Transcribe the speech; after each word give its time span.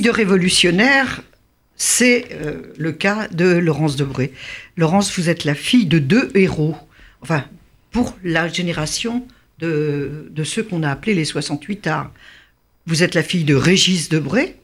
De 0.00 0.08
révolutionnaire, 0.08 1.22
c'est 1.76 2.28
euh, 2.32 2.72
le 2.78 2.92
cas 2.92 3.28
de 3.28 3.44
Laurence 3.44 3.96
Debré. 3.96 4.32
Laurence, 4.78 5.14
vous 5.18 5.28
êtes 5.28 5.44
la 5.44 5.54
fille 5.54 5.84
de 5.84 5.98
deux 5.98 6.30
héros. 6.34 6.74
Enfin, 7.20 7.44
pour 7.90 8.16
la 8.24 8.48
génération 8.48 9.26
de, 9.58 10.28
de 10.30 10.44
ceux 10.44 10.62
qu'on 10.62 10.82
a 10.84 10.90
appelés 10.90 11.14
les 11.14 11.26
68 11.26 11.86
arts. 11.86 12.12
Vous 12.86 13.02
êtes 13.02 13.14
la 13.14 13.22
fille 13.22 13.44
de 13.44 13.54
Régis 13.54 14.08
Debré, 14.08 14.56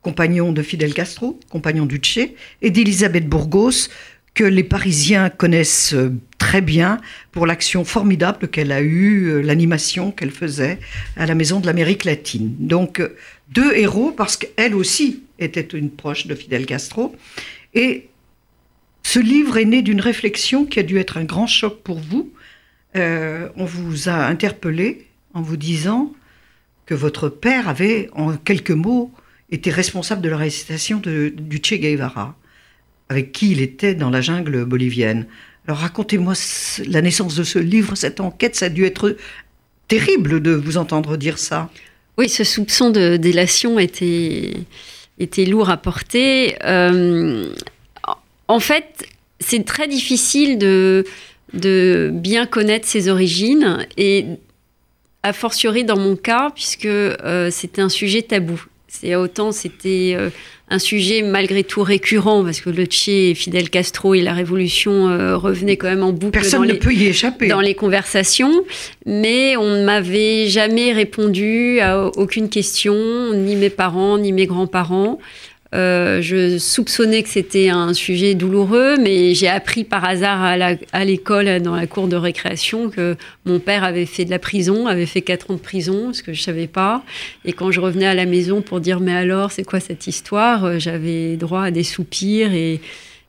compagnon 0.00 0.50
de 0.50 0.62
Fidel 0.62 0.94
Castro, 0.94 1.38
compagnon 1.50 1.84
du 1.84 1.98
Tché, 1.98 2.34
et 2.62 2.70
d'Elisabeth 2.70 3.28
Burgos, 3.28 3.88
que 4.34 4.44
les 4.44 4.64
Parisiens 4.64 5.28
connaissent 5.28 5.94
euh, 5.94 6.12
très 6.38 6.60
bien 6.60 7.00
pour 7.32 7.46
l'action 7.46 7.84
formidable 7.84 8.48
qu'elle 8.48 8.72
a 8.72 8.80
eue, 8.80 9.26
euh, 9.26 9.40
l'animation 9.40 10.12
qu'elle 10.12 10.30
faisait 10.30 10.78
à 11.16 11.26
la 11.26 11.34
Maison 11.34 11.60
de 11.60 11.66
l'Amérique 11.66 12.04
latine. 12.04 12.54
Donc, 12.58 13.00
euh, 13.00 13.16
deux 13.48 13.74
héros, 13.74 14.12
parce 14.12 14.36
qu'elle 14.36 14.74
aussi 14.74 15.24
était 15.38 15.60
une 15.60 15.90
proche 15.90 16.26
de 16.26 16.34
Fidel 16.34 16.66
Castro. 16.66 17.14
Et 17.74 18.08
ce 19.02 19.18
livre 19.18 19.58
est 19.58 19.64
né 19.64 19.82
d'une 19.82 20.00
réflexion 20.00 20.64
qui 20.64 20.78
a 20.78 20.82
dû 20.82 20.98
être 20.98 21.16
un 21.16 21.24
grand 21.24 21.46
choc 21.46 21.82
pour 21.82 21.98
vous. 21.98 22.32
on 22.94 23.64
vous 23.64 24.08
a 24.08 24.26
interpellé 24.26 25.06
en 25.34 25.42
vous 25.42 25.56
disant 25.56 26.12
que 26.86 26.94
votre 26.94 27.28
père 27.28 27.68
avait, 27.68 28.10
en 28.12 28.36
quelques 28.36 28.70
mots, 28.70 29.12
été 29.50 29.70
responsable 29.70 30.20
de 30.20 30.28
la 30.28 30.36
récitation 30.36 30.98
du 30.98 31.60
Che 31.62 31.74
Guevara 31.74 32.36
avec 33.10 33.32
qui 33.32 33.50
il 33.50 33.60
était 33.60 33.94
dans 33.94 34.08
la 34.08 34.22
jungle 34.22 34.64
bolivienne. 34.64 35.26
Alors 35.66 35.78
racontez-moi 35.80 36.32
la 36.86 37.02
naissance 37.02 37.34
de 37.34 37.42
ce 37.42 37.58
livre, 37.58 37.96
cette 37.96 38.20
enquête, 38.20 38.56
ça 38.56 38.66
a 38.66 38.68
dû 38.70 38.86
être 38.86 39.16
terrible 39.88 40.40
de 40.40 40.52
vous 40.52 40.78
entendre 40.78 41.16
dire 41.16 41.38
ça. 41.38 41.68
Oui, 42.16 42.28
ce 42.28 42.44
soupçon 42.44 42.90
de 42.90 43.16
délation 43.16 43.78
était, 43.78 44.52
était 45.18 45.44
lourd 45.44 45.70
à 45.70 45.76
porter. 45.76 46.56
Euh, 46.64 47.52
en 48.46 48.60
fait, 48.60 49.06
c'est 49.40 49.64
très 49.64 49.88
difficile 49.88 50.58
de, 50.58 51.04
de 51.52 52.10
bien 52.12 52.46
connaître 52.46 52.86
ses 52.86 53.08
origines 53.08 53.86
et 53.96 54.26
a 55.24 55.32
fortiori 55.32 55.84
dans 55.84 55.98
mon 55.98 56.14
cas, 56.14 56.50
puisque 56.54 56.86
euh, 56.86 57.50
c'était 57.50 57.82
un 57.82 57.88
sujet 57.88 58.22
tabou. 58.22 58.62
C'est 58.86 59.14
autant 59.14 59.52
c'était 59.52 60.14
euh, 60.16 60.30
un 60.70 60.78
sujet 60.78 61.22
malgré 61.22 61.64
tout 61.64 61.82
récurrent 61.82 62.44
parce 62.44 62.60
que 62.60 62.70
le 62.70 62.84
Tché, 62.84 63.34
Fidel 63.34 63.70
Castro 63.70 64.14
et 64.14 64.22
la 64.22 64.32
révolution 64.32 65.08
euh, 65.08 65.36
revenaient 65.36 65.76
quand 65.76 65.88
même 65.88 66.04
en 66.04 66.12
boucle 66.12 66.32
Personne 66.32 66.60
dans, 66.60 66.66
ne 66.66 66.72
les, 66.72 66.78
peut 66.78 66.94
y 66.94 67.06
échapper. 67.06 67.48
dans 67.48 67.60
les 67.60 67.74
conversations, 67.74 68.64
mais 69.04 69.56
on 69.56 69.68
ne 69.68 69.84
m'avait 69.84 70.46
jamais 70.46 70.92
répondu 70.92 71.80
à 71.80 72.06
aucune 72.16 72.48
question, 72.48 72.94
ni 73.34 73.56
mes 73.56 73.70
parents, 73.70 74.16
ni 74.16 74.32
mes 74.32 74.46
grands-parents. 74.46 75.18
Euh, 75.72 76.20
je 76.20 76.58
soupçonnais 76.58 77.22
que 77.22 77.28
c'était 77.28 77.68
un 77.68 77.94
sujet 77.94 78.34
douloureux, 78.34 78.96
mais 78.98 79.34
j'ai 79.34 79.46
appris 79.46 79.84
par 79.84 80.04
hasard 80.04 80.42
à 80.42 81.04
l'école, 81.04 81.60
dans 81.60 81.76
la 81.76 81.86
cour 81.86 82.08
de 82.08 82.16
récréation, 82.16 82.90
que 82.90 83.16
mon 83.44 83.60
père 83.60 83.84
avait 83.84 84.06
fait 84.06 84.24
de 84.24 84.30
la 84.30 84.40
prison, 84.40 84.88
avait 84.88 85.06
fait 85.06 85.22
4 85.22 85.52
ans 85.52 85.54
de 85.54 85.60
prison, 85.60 86.12
ce 86.12 86.22
que 86.22 86.32
je 86.32 86.42
savais 86.42 86.66
pas. 86.66 87.04
Et 87.44 87.52
quand 87.52 87.70
je 87.70 87.80
revenais 87.80 88.06
à 88.06 88.14
la 88.14 88.26
maison 88.26 88.62
pour 88.62 88.80
dire 88.80 88.98
mais 88.98 89.14
alors 89.14 89.52
c'est 89.52 89.64
quoi 89.64 89.78
cette 89.78 90.06
histoire, 90.08 90.64
euh, 90.64 90.78
j'avais 90.78 91.36
droit 91.36 91.62
à 91.62 91.70
des 91.70 91.84
soupirs 91.84 92.52
et, 92.52 92.80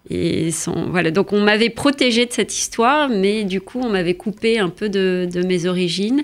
et 0.10 0.50
voilà. 0.88 1.12
Donc 1.12 1.34
on 1.34 1.42
m'avait 1.42 1.70
protégé 1.70 2.26
de 2.26 2.34
cette 2.34 2.58
histoire, 2.58 3.08
mais 3.10 3.44
du 3.44 3.62
coup 3.62 3.80
on 3.84 3.90
m'avait 3.90 4.16
coupé 4.16 4.58
un 4.58 4.70
peu 4.70 4.90
de, 4.90 5.30
de 5.32 5.44
mes 5.44 5.68
origines. 5.68 6.24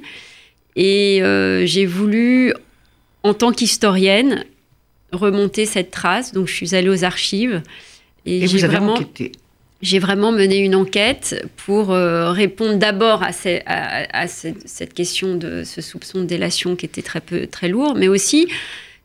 Et 0.76 1.22
euh, 1.22 1.66
j'ai 1.66 1.86
voulu, 1.86 2.54
en 3.24 3.34
tant 3.34 3.52
qu'historienne, 3.52 4.46
remonter 5.12 5.66
cette 5.66 5.92
trace. 5.92 6.34
Donc, 6.34 6.48
je 6.48 6.54
suis 6.54 6.76
allée 6.76 6.90
aux 6.90 7.04
archives 7.04 7.62
et, 8.26 8.48
j'ai 8.48 8.68
vraiment, 8.68 8.94
enquêté. 8.94 9.32
j'ai 9.82 10.00
vraiment 10.00 10.32
mené 10.32 10.58
une 10.58 10.76
enquête 10.76 11.46
pour 11.66 11.92
euh, 11.92 12.32
répondre 12.32 12.76
d'abord 12.76 13.24
à, 13.24 13.32
à, 13.66 14.28
cette 14.28 14.94
question 14.94 15.36
de 15.36 15.64
ce 15.64 15.82
soupçon 15.82 16.20
de 16.20 16.26
délation 16.26 16.76
qui 16.76 16.86
était 16.86 17.02
très 17.02 17.22
peu, 17.22 17.48
très 17.48 17.70
lourd, 17.70 17.96
mais 17.96 18.08
aussi 18.08 18.48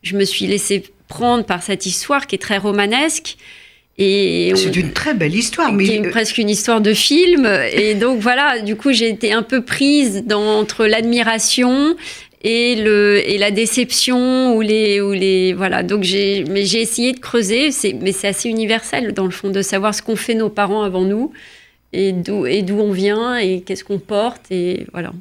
je 0.03 0.17
me 0.17 0.25
suis 0.25 0.45
laissée 0.45 0.83
prendre 1.07 1.45
par 1.45 1.63
cette 1.63 1.85
histoire 1.85 2.27
qui 2.27 2.35
est 2.35 2.39
très 2.39 2.57
romanesque. 2.57 3.37
Et 3.97 4.51
c'est 4.55 4.75
une 4.75 4.91
très 4.91 5.13
belle 5.13 5.35
histoire, 5.35 5.71
mais 5.71 5.85
est 5.85 6.09
presque 6.09 6.39
une 6.39 6.49
histoire 6.49 6.81
de 6.81 6.93
film. 6.93 7.45
Et 7.71 7.93
donc 7.93 8.19
voilà, 8.19 8.59
du 8.59 8.75
coup, 8.75 8.91
j'ai 8.91 9.07
été 9.07 9.31
un 9.31 9.43
peu 9.43 9.63
prise 9.63 10.23
dans, 10.25 10.59
entre 10.59 10.85
l'admiration 10.87 11.95
et 12.43 12.75
le 12.75 13.27
et 13.29 13.37
la 13.37 13.51
déception 13.51 14.55
ou 14.55 14.61
les 14.61 15.01
ou 15.01 15.11
les 15.11 15.53
voilà 15.53 15.83
donc 15.83 16.03
j'ai 16.03 16.43
mais 16.49 16.65
j'ai 16.65 16.81
essayé 16.81 17.13
de 17.13 17.19
creuser 17.19 17.71
c'est 17.71 17.93
mais 17.93 18.11
c'est 18.11 18.27
assez 18.27 18.49
universel 18.49 19.13
dans 19.13 19.25
le 19.25 19.31
fond 19.31 19.49
de 19.49 19.61
savoir 19.61 19.95
ce 19.95 20.01
qu'ont 20.01 20.15
fait 20.15 20.35
nos 20.35 20.49
parents 20.49 20.83
avant 20.83 21.03
nous 21.03 21.31
et 21.93 22.11
d'où 22.11 22.45
et 22.45 22.61
d'où 22.61 22.79
on 22.79 22.91
vient 22.91 23.37
et 23.37 23.61
qu'est-ce 23.61 23.83
qu'on 23.83 23.99
porte 23.99 24.51
et 24.51 24.85
voilà 24.91 25.13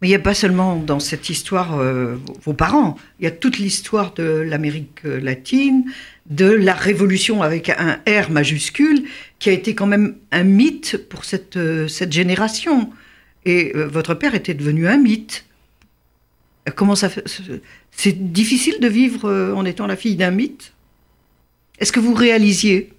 mais 0.00 0.08
il 0.08 0.12
n'y 0.12 0.16
a 0.16 0.20
pas 0.20 0.34
seulement 0.34 0.76
dans 0.76 0.98
cette 0.98 1.28
histoire 1.28 1.78
euh, 1.78 2.16
vos 2.44 2.54
parents, 2.54 2.96
il 3.18 3.24
y 3.24 3.26
a 3.26 3.30
toute 3.30 3.58
l'histoire 3.58 4.14
de 4.14 4.22
l'Amérique 4.22 5.02
latine, 5.04 5.84
de 6.30 6.46
la 6.46 6.72
révolution 6.72 7.42
avec 7.42 7.68
un 7.68 8.00
R 8.08 8.30
majuscule, 8.30 9.04
qui 9.38 9.50
a 9.50 9.52
été 9.52 9.74
quand 9.74 9.86
même 9.86 10.14
un 10.32 10.44
mythe 10.44 10.96
pour 11.08 11.26
cette, 11.26 11.58
euh, 11.58 11.86
cette 11.86 12.12
génération. 12.12 12.90
Et 13.44 13.72
euh, 13.74 13.86
votre 13.86 14.14
père 14.14 14.34
était 14.34 14.54
devenu 14.54 14.88
un 14.88 14.96
mythe. 14.96 15.44
Comment 16.74 16.94
ça 16.94 17.08
C'est 17.90 18.32
difficile 18.32 18.80
de 18.80 18.88
vivre 18.88 19.28
euh, 19.28 19.54
en 19.54 19.64
étant 19.64 19.86
la 19.86 19.96
fille 19.96 20.16
d'un 20.16 20.30
mythe? 20.30 20.72
Est-ce 21.78 21.92
que 21.92 22.00
vous 22.00 22.14
réalisiez? 22.14 22.92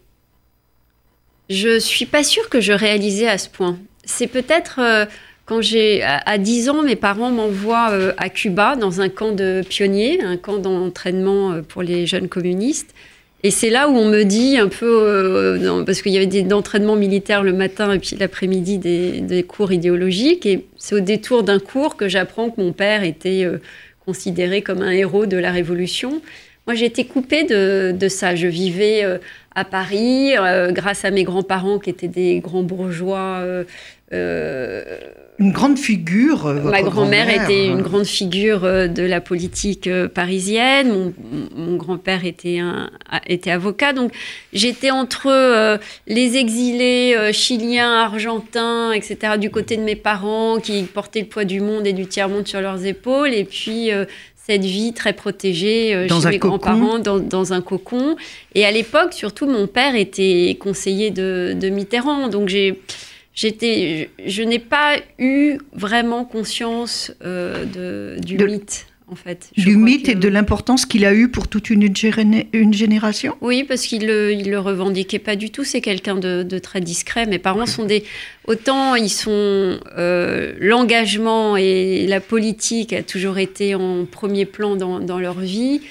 Je 1.50 1.80
suis 1.80 2.06
pas 2.06 2.24
sûre 2.24 2.50
que 2.50 2.62
je 2.62 2.74
réalisais 2.74 3.28
à 3.28 3.38
ce 3.38 3.50
point. 3.50 3.78
C'est 4.06 4.28
peut-être 4.28 4.80
euh, 4.80 5.06
quand 5.46 5.62
j'ai 5.62 6.02
à, 6.04 6.38
10 6.38 6.70
ans, 6.70 6.82
mes 6.82 6.96
parents 6.96 7.32
m'envoient 7.32 7.92
euh, 7.92 8.14
à 8.18 8.30
Cuba 8.30 8.76
dans 8.76 9.02
un 9.02 9.10
camp 9.10 9.32
de 9.32 9.62
pionniers, 9.68 10.22
un 10.24 10.38
camp 10.38 10.58
d'entraînement 10.58 11.62
pour 11.62 11.82
les 11.82 12.08
jeunes 12.08 12.30
communistes. 12.30 12.94
Et 13.44 13.50
c'est 13.50 13.72
là 13.72 13.90
où 13.90 13.96
on 13.96 14.06
me 14.06 14.24
dit 14.24 14.58
un 14.58 14.68
peu, 14.68 14.86
euh, 14.86 15.84
parce 15.84 16.02
qu'il 16.04 16.12
y 16.12 16.18
avait 16.18 16.28
des 16.28 16.54
entraînements 16.54 16.96
militaires 16.96 17.42
le 17.42 17.54
matin 17.54 17.92
et 17.94 18.00
puis 18.00 18.16
l'après-midi 18.16 18.78
des, 18.78 19.44
cours 19.48 19.72
idéologiques. 19.72 20.46
Et 20.46 20.66
c'est 20.78 20.96
au 20.96 21.00
détour 21.00 21.44
d'un 21.44 21.60
cours 21.60 21.98
que 21.98 22.08
j'apprends 22.08 22.52
que 22.52 22.62
mon 22.62 22.72
père 22.72 23.04
était 23.04 23.44
euh, 23.44 23.58
considéré 24.06 24.62
comme 24.62 24.84
un 24.84 24.92
héros 24.92 25.26
de 25.26 25.38
la 25.38 25.52
Révolution. 25.52 26.22
Moi, 26.68 26.76
j'étais 26.76 27.06
coupée 27.06 27.44
de, 27.44 27.92
de, 27.92 28.08
ça. 28.08 28.36
Je 28.36 28.48
vivais 28.48 29.04
euh, 29.04 29.18
à 29.56 29.66
Paris 29.66 30.34
grâce 30.70 31.06
à 31.06 31.12
mes 31.12 31.24
grands-parents 31.24 31.80
qui 31.80 31.90
étaient 31.90 32.08
des 32.08 32.40
grands 32.40 32.64
bourgeois 32.64 33.44
une 35.42 35.52
grande 35.52 35.80
figure. 35.80 36.46
Euh, 36.46 36.62
Ma 36.62 36.84
grand-mère 36.84 37.28
était 37.28 37.66
une 37.66 37.82
grande 37.82 38.06
figure 38.06 38.64
euh, 38.64 38.88
de 38.88 39.02
la 39.02 39.22
politique 39.22 39.88
euh, 39.88 40.08
parisienne. 40.08 41.14
Mon, 41.56 41.78
grand-père 41.78 42.26
était, 42.26 42.60
un, 42.60 42.92
était 43.26 43.50
avocat. 43.50 43.92
Donc 43.94 44.12
j'étais 44.54 44.92
entre 44.92 45.80
les 46.06 46.38
exilés 46.38 47.32
chiliens, 47.34 47.92
argentins, 47.92 48.92
etc., 48.92 49.38
du 49.40 49.50
côté 49.50 49.78
de 49.78 49.82
mes 49.82 49.96
parents 49.96 50.60
qui 50.60 50.84
portaient 50.84 51.22
le 51.22 51.26
poids 51.26 51.46
du 51.46 51.60
monde 51.60 51.88
et 51.88 51.94
du 51.94 52.06
tiers-monde 52.06 52.48
sur 52.48 52.62
leurs 52.62 52.86
épaules. 52.86 53.34
Et 53.34 53.46
puis 53.46 53.90
cette 54.52 54.66
vie 54.66 54.92
très 54.92 55.14
protégée 55.14 56.08
chez 56.10 56.30
mes 56.30 56.38
grands-parents 56.38 57.00
dans, 57.00 57.20
dans, 57.20 57.54
un 57.54 57.62
cocon. 57.62 58.18
Et 58.54 58.66
à 58.66 58.72
l'époque, 58.72 59.14
surtout, 59.14 59.48
mon 59.48 59.66
père 59.66 59.96
était 59.96 60.58
conseiller 60.60 61.10
de, 61.10 61.56
de 61.58 61.70
Mitterrand. 61.70 62.28
Donc 62.28 62.50
j'ai 62.50 62.82
j'étais, 63.34 64.10
je, 64.26 64.44
n'ai 64.44 64.60
pas 64.60 64.98
eu 65.20 65.58
vraiment 65.74 66.26
conscience 66.26 67.14
euh, 67.24 67.66
de, 67.66 68.20
du 68.20 68.38
mythe. 68.38 68.88
En 69.12 69.16
fait. 69.16 69.52
du 69.58 69.76
mythe 69.76 70.08
et 70.08 70.16
de 70.16 70.30
l'importance 70.30 70.86
qu'il 70.86 71.06
a 71.06 71.14
eu 71.14 71.28
pour 71.28 71.50
toute 71.50 71.70
une, 71.70 71.94
une 72.54 72.74
génération? 72.74 73.36
Oui, 73.42 73.66
parce 73.66 73.86
qu'il 73.86 74.08
le, 74.08 74.32
il 74.32 74.50
le 74.50 74.58
revendiquait 74.58 75.20
pas 75.20 75.36
du 75.36 75.50
tout. 75.50 75.66
C'est 75.66 75.82
quelqu'un 75.82 76.16
de, 76.16 76.44
de, 76.44 76.60
très 76.60 76.80
discret. 76.80 77.26
Mes 77.26 77.38
parents 77.38 77.66
sont 77.66 77.86
des. 77.86 78.06
Autant 78.48 78.96
ils 78.96 79.10
sont. 79.10 79.80
Euh, 79.98 80.54
l'engagement 80.60 81.58
et 81.58 82.08
la 82.08 82.22
politique 82.22 82.94
a 82.94 83.04
toujours 83.04 83.38
été 83.38 83.76
en 83.76 84.06
premier 84.06 84.46
plan 84.46 84.78
dans, 84.78 85.02
dans 85.02 85.20
leur 85.20 85.40
vie 85.40 85.82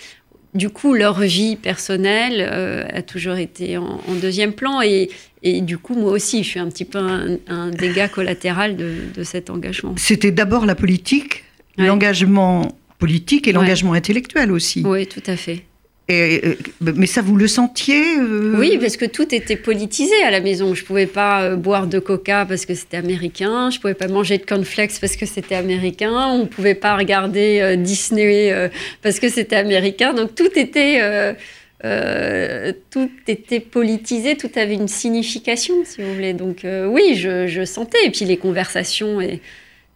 du 0.55 0.69
coup, 0.69 0.94
leur 0.94 1.20
vie 1.20 1.56
personnelle 1.56 2.49
euh, 2.50 2.84
a 2.93 3.02
toujours 3.02 3.37
été 3.37 3.76
en, 3.76 4.00
deuxième 4.20 4.52
plan. 4.52 4.82
Et, 4.82 5.11
et, 5.43 5.61
du 5.61 5.78
coup, 5.78 5.94
moi 5.94 6.12
aussi, 6.12 6.43
je 6.43 6.49
suis 6.49 6.61
un 6.61 6.69
petit 6.69 6.84
peu 6.84 6.99
un, 6.99 7.70
dégât 7.70 8.08
collatéral 8.08 8.76
de, 8.76 9.23
cet 9.23 9.50
engagement. 9.50 9.94
C'était 9.96 10.32
d'abord 10.32 10.66
la 10.66 10.75
politique, 10.75 11.44
l'engagement 11.78 12.79
politique 13.00 13.49
et 13.49 13.52
l'engagement 13.52 13.94
intellectuel 13.94 14.52
aussi. 14.52 14.82
Oui, 14.87 15.06
tout 15.08 15.23
à 15.26 15.37
fait. 15.37 15.64
Et, 16.08 16.43
mais 16.81 17.06
ça, 17.06 17.23
vous 17.23 17.37
le 17.37 17.47
sentiez 17.47 18.19
Oui, 18.19 18.79
parce 18.81 18.97
que 18.97 19.05
tout 19.05 19.35
était 19.35 19.56
politisé 19.56 20.14
à 20.25 20.31
la 20.31 20.41
maison. 20.41 20.75
Je 20.75 20.82
ne 20.82 20.87
pouvais 20.87 21.06
pas 21.06 21.55
boire 21.55 21.87
de 21.87 21.99
coca 22.00 22.44
parce 22.47 22.67
que 22.67 22.75
c'était 22.75 22.97
américain. 22.97 23.70
Je 23.70 23.76
ne 23.76 23.81
pouvais 23.81 23.94
pas 23.94 24.08
manger 24.08 24.38
de 24.38 24.44
cornflakes 24.44 25.00
parce 25.00 25.17
que 25.17 25.26
c'était 25.26 25.55
américain. 25.55 26.12
On 26.12 26.38
ne 26.38 26.47
pouvait 26.47 26.75
pas 26.75 26.97
regarder 26.97 27.76
Disney 27.76 28.70
parce 29.02 29.20
que 29.20 29.29
c'était 29.29 29.56
américain. 29.56 30.12
Donc 30.12 30.35
tout 30.35 30.50
était 30.56 31.37
euh, 31.85 32.73
tout 32.91 33.11
était 33.26 33.61
politisé, 33.61 34.37
tout 34.37 34.50
avait 34.56 34.75
une 34.75 34.88
signification, 34.88 35.75
si 35.85 36.02
vous 36.02 36.14
voulez. 36.14 36.35
Donc 36.35 36.64
euh, 36.64 36.87
oui, 36.87 37.14
je, 37.14 37.64
sentais. 37.64 38.05
Et 38.05 38.11
puis 38.11 38.25
les 38.25 38.37
conversations 38.37 39.19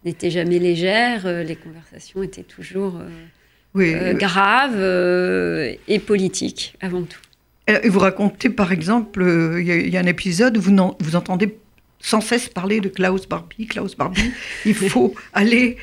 n'étaient 0.05 0.31
jamais 0.31 0.59
légères, 0.59 1.25
euh, 1.25 1.43
les 1.43 1.55
conversations 1.55 2.23
étaient 2.23 2.43
toujours 2.43 3.01
graves 3.75 4.81
et 5.87 5.99
politiques 5.99 6.75
avant 6.79 7.03
tout. 7.03 7.19
Et 7.67 7.89
vous 7.89 7.99
racontez 7.99 8.49
par 8.49 8.71
exemple, 8.71 9.25
il 9.59 9.89
y, 9.89 9.97
a 9.97 9.99
un 9.99 10.05
épisode 10.05 10.55
où 10.57 10.61
vous, 10.61 10.95
vous 10.99 11.15
entendez 11.15 11.57
sans 11.99 12.21
cesse 12.21 12.49
parler 12.49 12.81
de 12.81 12.89
Klaus 12.89 13.27
Barbie, 13.27 13.65
Klaus 13.65 13.95
Barbie. 13.97 14.31
Il 14.65 14.75
faut 14.75 15.15
aller 15.33 15.77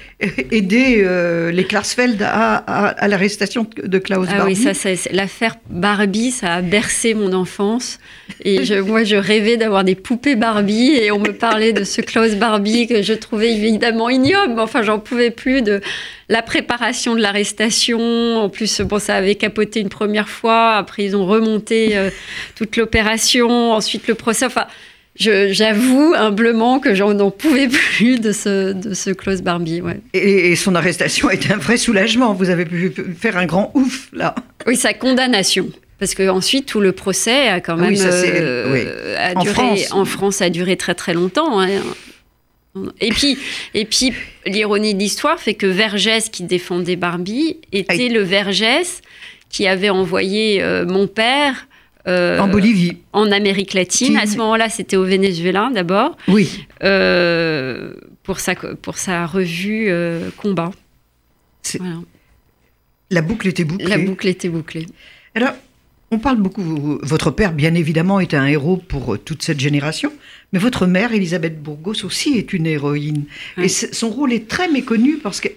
aider 0.53 1.03
euh, 1.05 1.51
les 1.51 1.65
Klarsfeld 1.65 2.23
à, 2.23 3.09
l'arrestation 3.09 3.67
de 3.83 3.99
Klaus 3.99 4.29
ah 4.31 4.37
Barbie. 4.39 4.55
oui, 4.65 4.75
ça, 4.75 4.91
l'affaire 5.11 5.57
Barbie, 5.69 6.31
ça 6.31 6.55
a 6.55 6.63
bercé 6.63 7.15
mon 7.15 7.33
enfance. 7.33 7.99
Et 8.45 8.65
je, 8.65 8.75
moi, 8.75 9.03
je 9.03 9.17
rêvais 9.17 9.57
d'avoir 9.57 9.83
des 9.83 9.97
poupées 9.97 10.37
Barbie 10.37 10.93
et 10.93 11.11
on 11.11 11.19
me 11.19 11.33
parlait 11.33 11.73
de 11.73 11.83
ce 11.83 12.01
Klaus 12.01 12.37
Barbie 12.37 12.87
que 12.87 13.03
je 13.03 13.15
trouvais 13.15 13.53
évidemment 13.53 14.09
ignoble. 14.09 14.61
Enfin, 14.61 14.83
j'en 14.83 15.01
pouvais 15.01 15.33
plus 15.33 15.63
de 15.63 15.81
la 16.29 16.43
préparation 16.43 17.17
de 17.17 17.21
l'arrestation. 17.21 18.37
En 18.37 18.49
plus, 18.49 18.81
bon, 18.83 19.01
ça 19.01 19.17
avait 19.17 19.35
capoté 19.35 19.81
une 19.81 19.89
première 19.89 20.29
fois. 20.29 20.77
Après, 20.77 21.03
ils 21.05 21.17
ont 21.17 21.27
remonté 21.27 21.97
euh, 21.97 22.11
toute 22.55 22.77
l'opération. 22.77 23.73
Ensuite, 23.73 24.07
le 24.07 24.15
procès. 24.15 24.47
Enfin, 24.47 24.67
J'avoue 25.17 26.15
humblement 26.17 26.81
que 26.81 26.95
j'en 26.95 27.13
n'en 27.13 27.31
pouvais 27.31 27.69
plus 27.69 28.19
de 28.19 28.33
ce, 28.33 28.73
de 28.73 28.95
ce 28.95 29.11
Klaus 29.11 29.43
Barbie. 29.43 29.81
Ouais. 29.83 30.01
Et, 30.15 30.57
son 30.57 30.75
arrestation 30.75 31.29
a 31.29 31.35
été 31.35 31.53
un 31.53 31.59
vrai 31.59 31.77
soulagement. 31.77 32.33
Vous 32.33 32.49
avez 32.49 32.65
pu 32.65 32.93
faire 33.19 33.37
un 33.37 33.47
grand 33.47 33.71
ouf, 33.75 34.09
là. 34.13 34.35
Oui, 34.67 34.77
sa 34.77 34.95
condamnation. 34.95 35.69
Parce 35.99 36.15
qu'ensuite, 36.15 36.67
tout 36.67 36.81
le 36.81 36.93
procès 36.93 37.49
a 37.49 37.61
quand 37.61 37.77
même. 37.77 37.95
Euh, 37.97 39.17
a 39.19 39.39
en, 39.39 39.43
duré, 39.43 39.55
France. 39.55 39.93
en 39.93 40.05
France, 40.05 40.43
a 40.43 40.51
duré 40.51 40.77
très 40.77 40.95
très 40.95 41.15
longtemps. 41.15 41.61
Hein. 41.61 41.69
Et 43.01 43.11
puis, 43.11 43.39
et 43.75 43.85
puis 43.85 44.13
l'ironie 44.47 44.95
de 44.95 44.99
l'histoire 44.99 45.39
fait 45.39 45.55
que 45.55 45.67
Vergès, 45.67 46.31
qui 46.31 46.43
défendait 46.45 46.97
Barbie, 46.97 47.59
était 47.73 48.09
le 48.09 48.23
Vergès 48.23 49.03
qui 49.51 49.67
avait 49.67 49.91
envoyé 49.91 50.63
euh, 50.63 50.87
mon 50.87 51.07
père 51.07 51.69
euh, 52.09 52.39
en 52.39 52.49
Bolivie. 52.49 52.99
En 53.13 53.31
Amérique 53.31 53.75
latine. 53.75 54.17
À 54.17 54.27
ce 54.27 54.37
moment-là, 54.39 54.69
c'était 54.69 54.97
au 54.97 55.05
Venezuela 55.05 55.71
d'abord. 55.73 56.17
Oui. 56.29 56.67
Euh, 56.83 57.95
pour, 58.23 58.41
sa, 58.41 58.55
pour 58.55 58.99
sa 58.99 59.27
revue 59.27 59.87
euh, 59.89 60.31
Combat. 60.37 60.71
La 63.11 63.23
boucle 63.23 63.49
était 63.49 63.65
bouclée. 63.65 63.87
La 63.87 63.99
boucle 63.99 64.27
était 64.27 64.49
bouclée. 64.49 64.87
Alors, 65.35 65.53
on 66.11 66.19
parle 66.19 66.39
beaucoup. 66.39 66.99
Votre 67.03 67.31
père, 67.31 67.53
bien 67.53 67.75
évidemment, 67.75 68.21
est 68.21 68.35
un 68.35 68.47
héros 68.47 68.77
pour 68.77 69.19
toute 69.19 69.43
cette 69.43 69.61
génération, 69.61 70.13
mais 70.53 70.59
votre 70.59 70.87
mère, 70.87 71.13
Elisabeth 71.13 71.63
Bourgos, 71.63 72.05
aussi 72.05 72.37
est 72.37 72.53
une 72.53 72.67
héroïne. 72.67 73.25
Et 73.57 73.69
son 73.69 74.11
rôle 74.11 74.33
est 74.33 74.49
très 74.49 74.69
méconnu 74.69 75.19
parce 75.23 75.41
que 75.41 75.49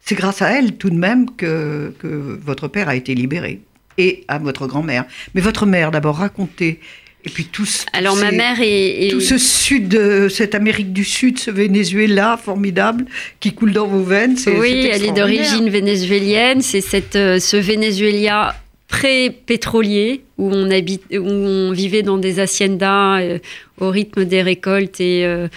c'est 0.00 0.14
grâce 0.14 0.42
à 0.42 0.50
elle, 0.50 0.76
tout 0.76 0.90
de 0.90 0.96
même, 0.96 1.30
que, 1.30 1.94
que 1.98 2.06
votre 2.42 2.68
père 2.68 2.88
a 2.88 2.96
été 2.96 3.14
libéré 3.14 3.60
et 3.98 4.24
à 4.28 4.38
votre 4.38 4.66
grand-mère. 4.66 5.04
Mais 5.34 5.40
votre 5.40 5.66
mère, 5.66 5.90
d'abord, 5.90 6.16
racontez. 6.16 6.80
Et 7.26 7.30
puis 7.30 7.46
tout 7.46 7.64
ce, 7.64 7.86
Alors 7.94 8.16
ma 8.16 8.32
mère 8.32 8.58
est, 8.60 9.08
tout 9.10 9.20
ce 9.20 9.38
sud, 9.38 10.28
cette 10.28 10.54
Amérique 10.54 10.92
du 10.92 11.04
Sud, 11.04 11.38
ce 11.38 11.50
Venezuela 11.50 12.38
formidable 12.42 13.06
qui 13.40 13.54
coule 13.54 13.72
dans 13.72 13.86
vos 13.86 14.02
veines. 14.02 14.36
Oui, 14.46 14.90
elle 14.92 15.04
est 15.04 15.12
d'origine 15.12 15.70
vénézuélienne. 15.70 16.60
C'est 16.60 16.82
cette 16.82 17.16
euh, 17.16 17.38
ce 17.40 17.56
Venezuela 17.56 18.54
pré-pétrolier 18.88 20.22
où 20.36 20.50
on 20.52 20.70
habite, 20.70 21.02
où 21.12 21.26
on 21.26 21.72
vivait 21.72 22.02
dans 22.02 22.18
des 22.18 22.40
haciendas 22.40 23.22
euh, 23.22 23.38
au 23.80 23.88
rythme 23.88 24.26
des 24.26 24.42
récoltes 24.42 25.00
et, 25.00 25.24
euh, 25.24 25.48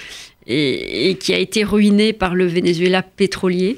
et, 0.47 1.09
et, 1.09 1.15
qui 1.15 1.33
a 1.33 1.37
été 1.37 1.65
ruiné 1.65 2.13
par 2.13 2.33
le 2.33 2.47
Venezuela 2.47 3.01
pétrolier. 3.01 3.77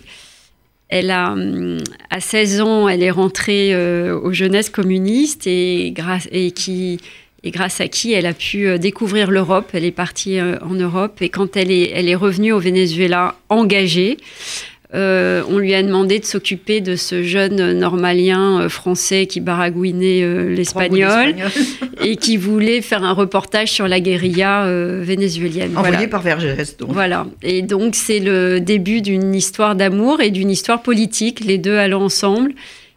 Elle 0.89 1.11
a, 1.11 1.31
hum, 1.31 1.77
à 2.09 2.19
16 2.19 2.61
ans, 2.61 2.89
elle 2.89 3.03
est 3.03 3.11
rentrée 3.11 3.73
euh, 3.73 4.19
aux 4.19 4.33
jeunesses 4.33 4.71
communistes 4.71 5.45
et 5.45 5.91
grâce, 5.91 6.27
et, 6.31 6.51
qui, 6.51 6.99
et 7.43 7.51
grâce 7.51 7.79
à 7.79 7.87
qui 7.87 8.13
elle 8.13 8.25
a 8.25 8.33
pu 8.33 8.67
euh, 8.67 8.79
découvrir 8.79 9.29
l'Europe. 9.29 9.69
Elle 9.73 9.85
est 9.85 9.91
partie 9.91 10.39
euh, 10.39 10.57
en 10.61 10.73
Europe 10.73 11.21
et 11.21 11.29
quand 11.29 11.55
elle 11.55 11.71
est, 11.71 11.91
elle 11.93 12.09
est 12.09 12.15
revenue 12.15 12.51
au 12.51 12.59
Venezuela 12.59 13.35
engagée, 13.49 14.17
euh, 14.95 15.43
on 15.47 15.59
lui 15.59 15.75
a 15.75 15.83
demandé 15.83 16.17
de 16.17 16.25
s'occuper 16.25 16.81
de 16.81 16.95
ce 16.95 17.21
jeune 17.21 17.73
normalien 17.73 18.61
euh, 18.61 18.69
français 18.69 19.27
qui 19.27 19.39
baragouinait 19.39 20.23
euh, 20.23 20.49
l'espagnol 20.49 21.35
et 22.03 22.15
qui 22.15 22.37
voulait 22.37 22.81
faire 22.81 23.03
un 23.03 23.11
reportage 23.11 23.71
sur 23.71 23.87
la 23.87 23.99
guérilla 23.99 24.65
vénézuélienne. 25.01 25.77
Envoyé 25.77 26.07
par 26.07 26.23
Vergès. 26.23 26.75
Donc. 26.77 26.91
Voilà. 26.91 27.27
Et 27.43 27.61
donc 27.61 27.93
c'est 27.93 28.19
le 28.19 28.59
début 28.59 29.01
d'une 29.01 29.35
histoire 29.35 29.75
d'amour 29.75 30.21
et 30.21 30.31
d'une 30.31 30.49
histoire 30.49 30.81
politique, 30.81 31.41
les 31.45 31.59
deux 31.59 31.77
allant 31.77 32.01
ensemble. 32.01 32.53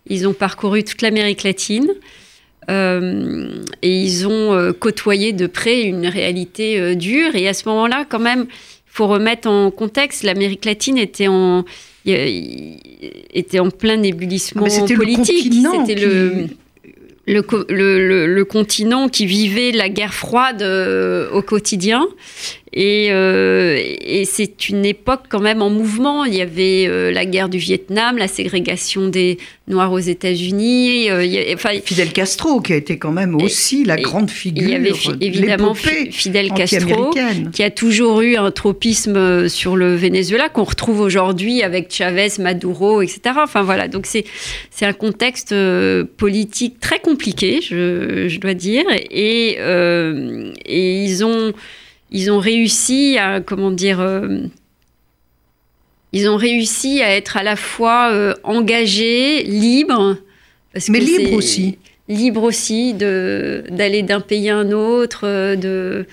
Ils 0.06 0.26
ont 0.26 0.32
parcouru 0.32 0.84
toute 0.84 1.02
l'Amérique 1.02 1.42
latine. 1.42 1.88
et 2.68 2.72
ils 3.82 4.26
ont 4.26 4.72
côtoyé 4.78 5.32
de 5.32 5.46
près 5.46 5.82
une 5.82 6.06
réalité 6.06 6.96
dure. 6.96 7.34
Et 7.34 7.48
à 7.48 7.54
ce 7.54 7.68
moment-là, 7.68 8.06
quand 8.08 8.18
même, 8.18 8.46
faut 8.92 9.06
remettre 9.06 9.48
en 9.48 9.70
contexte, 9.70 10.22
l'Amérique 10.22 10.66
latine 10.66 10.98
était 10.98 11.26
en, 11.26 11.64
était 12.04 13.58
en 13.58 13.70
plein 13.70 13.98
ah, 14.04 14.94
politique. 14.94 15.52
C'était 15.54 15.94
le, 15.94 16.46
le, 17.26 17.42
le, 17.70 18.26
le, 18.26 18.44
continent 18.44 19.08
qui 19.08 19.24
vivait 19.24 19.72
la 19.72 19.88
guerre 19.88 20.12
froide 20.12 20.60
euh, 20.60 21.30
au 21.30 21.40
quotidien. 21.40 22.06
Et, 22.74 23.08
euh, 23.10 23.78
et 24.00 24.24
c'est 24.24 24.70
une 24.70 24.86
époque 24.86 25.24
quand 25.28 25.40
même 25.40 25.60
en 25.60 25.68
mouvement. 25.68 26.24
Il 26.24 26.34
y 26.34 26.40
avait 26.40 26.86
euh, 26.86 27.12
la 27.12 27.26
guerre 27.26 27.50
du 27.50 27.58
Vietnam, 27.58 28.16
la 28.16 28.28
ségrégation 28.28 29.08
des 29.08 29.36
Noirs 29.68 29.92
aux 29.92 29.98
États-Unis. 29.98 31.08
enfin, 31.54 31.70
Fidel 31.84 32.12
Castro, 32.12 32.60
qui 32.62 32.72
a 32.72 32.76
été 32.76 32.98
quand 32.98 33.12
même 33.12 33.34
aussi 33.34 33.84
la 33.84 33.96
grande 33.96 34.30
figure. 34.30 34.64
Il 34.64 34.70
y 34.70 34.74
avait 34.74 34.92
évidemment 35.20 35.74
Fidel 35.74 36.50
Castro, 36.52 37.10
qui 37.52 37.62
a 37.62 37.70
toujours 37.70 38.22
eu 38.22 38.36
un 38.36 38.50
tropisme 38.50 39.48
sur 39.48 39.76
le 39.76 39.94
Venezuela, 39.94 40.48
qu'on 40.48 40.64
retrouve 40.64 41.00
aujourd'hui 41.00 41.62
avec 41.62 41.92
Chavez, 41.92 42.28
Maduro, 42.38 43.02
etc. 43.02 43.20
Enfin 43.36 43.62
voilà, 43.62 43.86
donc 43.88 44.06
c'est 44.06 44.24
un 44.80 44.92
contexte 44.94 45.54
politique 46.16 46.80
très 46.80 47.00
compliqué, 47.00 47.60
je, 47.60 48.28
je 48.28 48.40
dois 48.40 48.54
dire. 48.54 48.84
Et, 49.10 49.58
et 50.66 51.04
ils 51.04 51.24
ont 51.24 51.52
ils 52.12 52.30
ont 52.30 52.38
réussi 52.38 53.16
à, 53.18 53.40
comment 53.40 53.70
dire, 53.70 54.00
euh, 54.00 54.38
ils 56.12 56.28
ont 56.28 56.36
réussi 56.36 57.02
à 57.02 57.16
être 57.16 57.38
à 57.38 57.42
la 57.42 57.56
fois 57.56 58.10
euh, 58.12 58.34
engagés, 58.44 59.42
libres. 59.44 60.18
Parce 60.72 60.90
Mais 60.90 61.00
libres 61.00 61.32
aussi. 61.32 61.78
Libres 62.08 62.42
aussi 62.42 62.92
d'aller 62.92 64.02
d'un 64.02 64.20
pays 64.20 64.50
à 64.50 64.58
un 64.58 64.70
autre, 64.72 65.26
euh, 65.26 65.56
de 65.56 66.06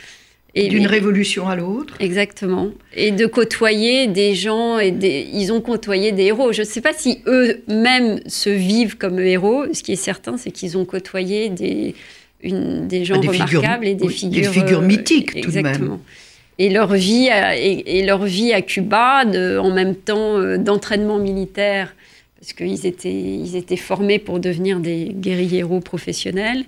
d'une 0.56 0.88
révolution 0.88 1.48
à 1.48 1.56
l'autre. 1.56 1.96
Exactement. 2.00 2.72
Et 2.94 3.12
de 3.12 3.25
côtoyer 3.27 4.08
des 4.08 4.36
gens, 4.36 4.79
et 4.79 4.91
des, 4.91 5.27
ils 5.32 5.53
ont 5.53 5.62
côtoyé 5.62 6.12
des 6.12 6.24
héros. 6.24 6.51
Je 6.51 6.62
ne 6.62 6.68
sais 6.68 6.82
pas 6.82 6.91
si 6.91 7.22
eux-mêmes 7.27 8.20
se 8.25 8.50
vivent 8.50 8.98
comme 8.98 9.20
héros. 9.20 9.65
Ce 9.74 9.84
qui 9.84 9.94
est 9.94 9.98
certain, 9.98 10.38
c'est 10.38 10.51
qu'ils 10.51 10.77
ont 10.77 10.86
côtoyé 10.86 11.50
des, 11.50 11.96
une, 12.41 12.88
des 12.88 13.05
gens 13.05 13.19
remarquables 13.19 13.88
et 13.88 13.96
des 13.96 14.08
figures, 14.10 14.51
des 14.51 14.60
figures 14.60 14.81
mythiques 14.81 15.41
tout 15.41 15.51
de 15.51 15.62
même. 15.62 16.00
Et 16.58 16.69
leur 16.69 16.93
vie 16.93 17.29
à, 17.29 17.55
et, 17.55 18.05
leur 18.05 18.25
vie 18.25 18.51
à 18.51 18.62
Cuba, 18.62 19.24
de, 19.24 19.58
en 19.58 19.72
même 19.72 19.96
temps 19.96 20.38
euh, 20.38 20.58
d'entraînement 20.58 21.17
militaire, 21.17 21.96
parce 22.39 22.51
qu'ils 22.51 22.86
étaient, 22.86 23.13
ils 23.13 23.55
étaient 23.55 23.77
formés 23.77 24.19
pour 24.19 24.39
devenir 24.39 24.79
des 24.79 25.12
guérilleros 25.13 25.79
professionnels, 25.79 26.65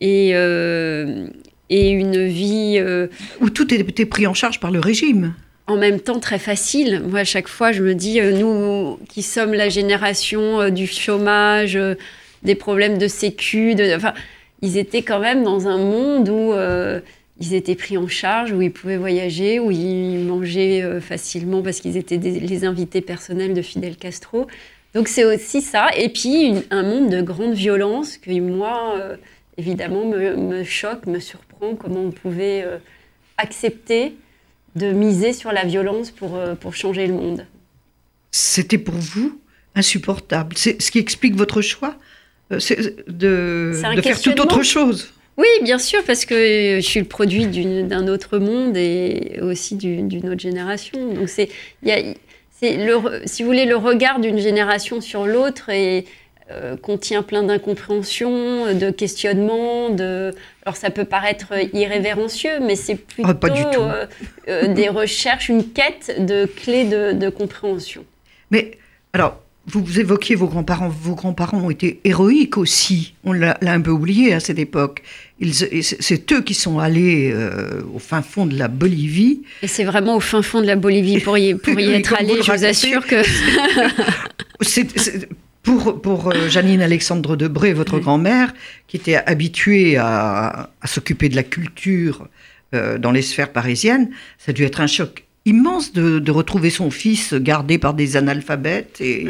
et, 0.00 0.30
euh, 0.32 1.26
et 1.68 1.90
une 1.90 2.26
vie... 2.26 2.76
Euh, 2.78 3.08
Où 3.42 3.50
tout 3.50 3.72
était 3.74 4.06
pris 4.06 4.26
en 4.26 4.34
charge 4.34 4.60
par 4.60 4.70
le 4.70 4.80
régime 4.80 5.34
en 5.66 5.76
même 5.76 6.00
temps 6.00 6.18
très 6.18 6.38
facile. 6.38 7.02
Moi, 7.06 7.20
à 7.20 7.24
chaque 7.24 7.46
fois, 7.46 7.72
je 7.72 7.82
me 7.82 7.94
dis, 7.94 8.22
nous 8.22 8.98
qui 9.10 9.22
sommes 9.22 9.52
la 9.52 9.68
génération 9.68 10.70
du 10.70 10.86
chômage, 10.86 11.78
des 12.42 12.54
problèmes 12.54 12.96
de 12.96 13.06
sécu, 13.06 13.74
de, 13.74 13.94
enfin, 13.94 14.14
ils 14.62 14.76
étaient 14.76 15.02
quand 15.02 15.20
même 15.20 15.44
dans 15.44 15.68
un 15.68 15.78
monde 15.78 16.28
où 16.28 16.52
euh, 16.52 17.00
ils 17.40 17.54
étaient 17.54 17.76
pris 17.76 17.96
en 17.96 18.08
charge, 18.08 18.52
où 18.52 18.60
ils 18.60 18.72
pouvaient 18.72 18.96
voyager, 18.96 19.60
où 19.60 19.70
ils 19.70 20.24
mangeaient 20.24 20.82
euh, 20.82 21.00
facilement 21.00 21.62
parce 21.62 21.80
qu'ils 21.80 21.96
étaient 21.96 22.16
les 22.16 22.64
invités 22.64 23.00
personnels 23.00 23.54
de 23.54 23.62
Fidel 23.62 23.96
Castro. 23.96 24.46
Donc 24.94 25.08
c'est 25.08 25.24
aussi 25.24 25.62
ça. 25.62 25.88
Et 25.96 26.08
puis 26.08 26.54
un 26.70 26.82
monde 26.82 27.10
de 27.10 27.22
grande 27.22 27.54
violence 27.54 28.16
que 28.16 28.30
moi, 28.40 28.96
euh, 28.98 29.16
évidemment, 29.56 30.06
me, 30.06 30.64
choque, 30.64 31.06
me 31.06 31.20
surprend 31.20 31.74
comment 31.76 32.00
on 32.00 32.10
pouvait 32.10 32.64
accepter 33.36 34.14
de 34.74 34.90
miser 34.92 35.32
sur 35.32 35.52
la 35.52 35.64
violence 35.64 36.10
pour, 36.10 36.38
pour 36.60 36.74
changer 36.74 37.06
le 37.06 37.14
monde. 37.14 37.46
C'était 38.30 38.78
pour 38.78 38.94
vous 38.94 39.38
insupportable. 39.74 40.56
C'est 40.56 40.80
ce 40.82 40.90
qui 40.90 40.98
explique 40.98 41.36
votre 41.36 41.60
choix? 41.60 41.96
De, 42.50 43.72
de 43.94 44.00
faire 44.02 44.20
toute 44.20 44.40
autre 44.40 44.62
chose. 44.62 45.12
Oui, 45.36 45.46
bien 45.62 45.78
sûr, 45.78 46.02
parce 46.04 46.24
que 46.24 46.78
je 46.80 46.84
suis 46.84 46.98
le 46.98 47.06
produit 47.06 47.46
d'un 47.46 48.08
autre 48.08 48.38
monde 48.38 48.76
et 48.76 49.38
aussi 49.40 49.76
d'une 49.76 50.28
autre 50.28 50.40
génération. 50.40 51.14
Donc 51.14 51.28
c'est, 51.28 51.48
si 52.60 53.42
vous 53.42 53.46
voulez, 53.46 53.64
le 53.64 53.76
regard 53.76 54.18
d'une 54.18 54.38
génération 54.38 55.00
sur 55.00 55.26
l'autre 55.26 55.68
et 55.68 56.06
euh, 56.50 56.76
contient 56.76 57.22
plein 57.22 57.44
d'incompréhension, 57.44 58.74
de 58.74 58.90
questionnements, 58.90 59.90
de... 59.90 60.34
Alors 60.64 60.76
ça 60.76 60.90
peut 60.90 61.04
paraître 61.04 61.52
irrévérencieux, 61.72 62.58
mais 62.60 62.74
c'est 62.74 62.98
ah, 63.22 63.34
plutôt 63.34 63.82
euh, 63.82 64.06
euh, 64.48 64.66
des 64.74 64.88
recherches, 64.88 65.50
une 65.50 65.70
quête 65.70 66.16
de 66.18 66.46
clés 66.46 66.84
de, 66.84 67.12
de 67.12 67.28
compréhension. 67.28 68.04
Mais 68.50 68.72
alors, 69.12 69.40
vous 69.68 70.00
évoquiez 70.00 70.34
vos 70.34 70.46
grands-parents. 70.46 70.88
Vos 70.88 71.14
grands-parents 71.14 71.58
ont 71.58 71.70
été 71.70 72.00
héroïques 72.04 72.56
aussi. 72.56 73.14
On 73.24 73.32
l'a 73.32 73.58
un 73.60 73.80
peu 73.80 73.90
oublié 73.90 74.32
à 74.32 74.40
cette 74.40 74.58
époque. 74.58 75.02
C'est 75.52 76.32
eux 76.32 76.42
qui 76.42 76.54
sont 76.54 76.78
allés 76.78 77.30
euh, 77.32 77.82
au 77.94 77.98
fin 77.98 78.22
fond 78.22 78.46
de 78.46 78.58
la 78.58 78.68
Bolivie. 78.68 79.42
Et 79.62 79.68
c'est 79.68 79.84
vraiment 79.84 80.16
au 80.16 80.20
fin 80.20 80.42
fond 80.42 80.60
de 80.60 80.66
la 80.66 80.76
Bolivie 80.76 81.20
pour 81.20 81.38
y, 81.38 81.54
pour 81.54 81.78
y 81.78 81.92
être 81.92 82.14
allé, 82.14 82.42
je 82.42 82.50
vous 82.50 82.64
assure 82.64 83.06
que... 83.06 83.22
pour, 85.62 86.00
pour 86.00 86.30
euh, 86.30 86.48
Janine 86.48 86.80
Alexandre 86.80 87.36
Debré, 87.36 87.74
votre 87.74 87.98
grand-mère, 87.98 88.54
qui 88.86 88.96
était 88.96 89.16
habituée 89.16 89.96
à, 89.98 90.70
s'occuper 90.84 91.28
de 91.28 91.36
la 91.36 91.42
culture 91.42 92.26
euh, 92.74 92.98
dans 92.98 93.12
les 93.12 93.22
sphères 93.22 93.52
parisiennes, 93.52 94.10
ça 94.38 94.50
a 94.50 94.52
dû 94.52 94.64
être 94.64 94.80
un 94.80 94.86
choc 94.86 95.27
immense 95.44 95.92
de, 95.92 96.30
retrouver 96.30 96.70
son 96.70 96.90
fils 96.90 97.34
gardé 97.34 97.78
par 97.78 97.94
des 97.94 98.16
analphabètes 98.16 99.00
et, 99.00 99.28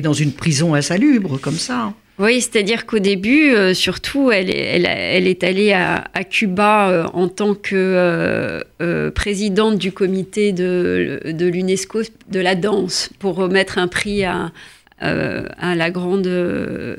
dans 0.00 0.12
une 0.12 0.32
prison 0.32 0.74
insalubre 0.74 1.40
comme 1.40 1.54
ça. 1.54 1.94
Oui, 2.18 2.42
c'est-à-dire 2.42 2.84
qu'au 2.84 2.98
début, 2.98 3.50
euh, 3.54 3.72
surtout, 3.72 4.30
elle, 4.30 4.50
elle, 4.50 5.26
est 5.26 5.42
allée 5.42 5.72
à, 5.72 6.04
Cuba 6.28 6.90
euh, 6.90 7.04
en 7.14 7.28
tant 7.28 7.54
que 7.54 8.60
euh, 8.82 9.10
présidente 9.10 9.78
du 9.78 9.90
comité 9.90 10.52
de, 10.52 11.20
de 11.24 11.46
l'UNESCO 11.46 12.02
de 12.28 12.40
la 12.40 12.56
danse 12.56 13.08
pour 13.20 13.36
remettre 13.36 13.78
un 13.78 13.88
prix 13.88 14.24
à, 14.24 14.52
à 15.00 15.74
la 15.74 15.90
grande 15.90 16.28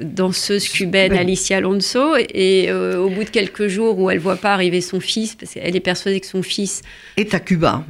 danseuse 0.02 0.68
cubaine 0.68 1.14
Alicia 1.14 1.58
Alonso. 1.58 2.16
Et 2.34 2.74
au 2.74 3.10
bout 3.10 3.24
de 3.24 3.30
quelques 3.30 3.68
jours 3.68 4.00
où 4.00 4.10
elle 4.10 4.18
voit 4.18 4.38
pas 4.38 4.56
arriver 4.56 4.82
son 4.82 5.00
fils, 5.00 5.36
parce 5.36 5.54
qu'elle 5.54 5.76
est 5.76 5.82
persuadée 5.82 6.20
que 6.20 6.26
son 6.26 6.42
fils 6.42 6.82
est 7.16 7.36
à 7.36 7.40
Cuba 7.40 7.86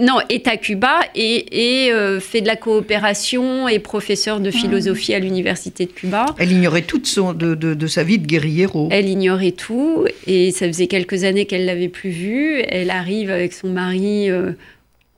non, 0.00 0.18
est 0.28 0.48
à 0.48 0.56
Cuba 0.56 1.00
et, 1.14 1.90
euh, 1.92 2.20
fait 2.20 2.40
de 2.40 2.46
la 2.46 2.56
coopération 2.56 3.68
et 3.68 3.78
professeur 3.78 4.40
de 4.40 4.50
philosophie 4.50 5.14
à 5.14 5.18
l'université 5.18 5.86
de 5.86 5.92
Cuba. 5.92 6.26
Elle 6.38 6.52
ignorait 6.52 6.82
tout 6.82 6.98
de, 6.98 7.86
sa 7.86 8.02
vie 8.02 8.18
de 8.18 8.26
guerriero. 8.26 8.88
Elle 8.90 9.08
ignorait 9.08 9.52
tout 9.52 10.06
et 10.26 10.50
ça 10.50 10.66
faisait 10.66 10.88
quelques 10.88 11.24
années 11.24 11.46
qu'elle 11.46 11.66
l'avait 11.66 11.88
plus 11.88 12.10
vu. 12.10 12.62
Elle 12.68 12.90
arrive 12.90 13.30
avec 13.30 13.52
son 13.52 13.68
mari 13.68 14.28
euh, 14.28 14.52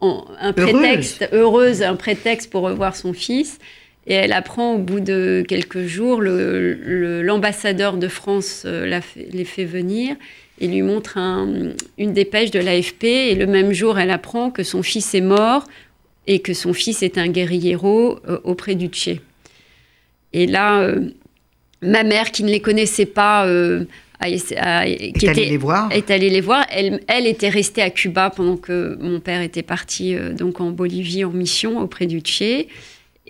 en 0.01 0.27
un 0.41 0.53
prétexte 0.53 1.29
heureuse. 1.33 1.83
un 1.83 1.97
prétexte 1.97 2.51
pour 2.51 2.63
revoir 2.63 2.95
son 2.95 3.13
fils. 3.13 3.59
Et 4.07 4.15
elle 4.15 4.33
apprend 4.33 4.75
au 4.75 4.79
bout 4.79 5.01
de 5.01 5.45
quelques 5.47 5.87
jours, 5.87 6.21
l'ambassadeur 6.23 7.97
de 7.97 8.09
France 8.09 8.65
euh, 8.67 9.01
les 9.17 9.45
fait 9.45 9.65
venir 9.65 10.17
il 10.63 10.71
lui 10.71 10.83
montre 10.83 11.19
une 11.99 12.13
dépêche 12.13 12.53
de 12.53 12.61
l'AFP 12.61 13.05
et 13.05 13.35
le 13.35 13.47
même 13.47 13.73
jour, 13.73 13.99
elle 13.99 14.11
apprend 14.11 14.53
que 14.53 14.63
son 14.63 14.85
fils 14.85 15.13
est 15.13 15.21
mort 15.21 15.67
et 16.29 16.39
que 16.39 16.55
son 16.55 16.73
fils 16.73 17.03
est 17.03 17.19
un 17.19 17.27
guerriero 17.27 18.21
euh, 18.29 18.39
auprès 18.45 18.77
du 18.77 18.87
Tché. 18.87 19.21
Et 20.33 20.47
là, 20.47 20.81
euh, 20.83 21.11
ma 21.83 22.05
mère, 22.05 22.31
qui 22.31 22.45
ne 22.45 22.51
les 22.51 22.61
connaissait 22.61 23.07
pas, 23.07 23.45
euh, 23.47 23.87
est, 24.25 24.57
allée 24.57 25.49
les 25.49 25.57
voir? 25.57 25.91
Est 25.91 26.13
allée 26.13 26.31
les 26.31 26.41
voir. 26.41 26.65
Elle, 26.71 27.01
elle, 27.09 27.27
était 27.27 27.49
restée 27.49 27.83
à 27.83 27.91
Cuba 27.91 28.31
pendant 28.31 28.57
que 28.57 28.97
mon 29.01 29.19
père 29.19 29.43
était 29.43 29.65
parti 29.65 30.15
donc 30.39 30.61
en 30.61 30.71
Bolivie 30.71 31.25
en 31.25 31.31
mission 31.31 31.81
auprès 31.81 32.07
du 32.07 32.21
Tché. 32.21 32.69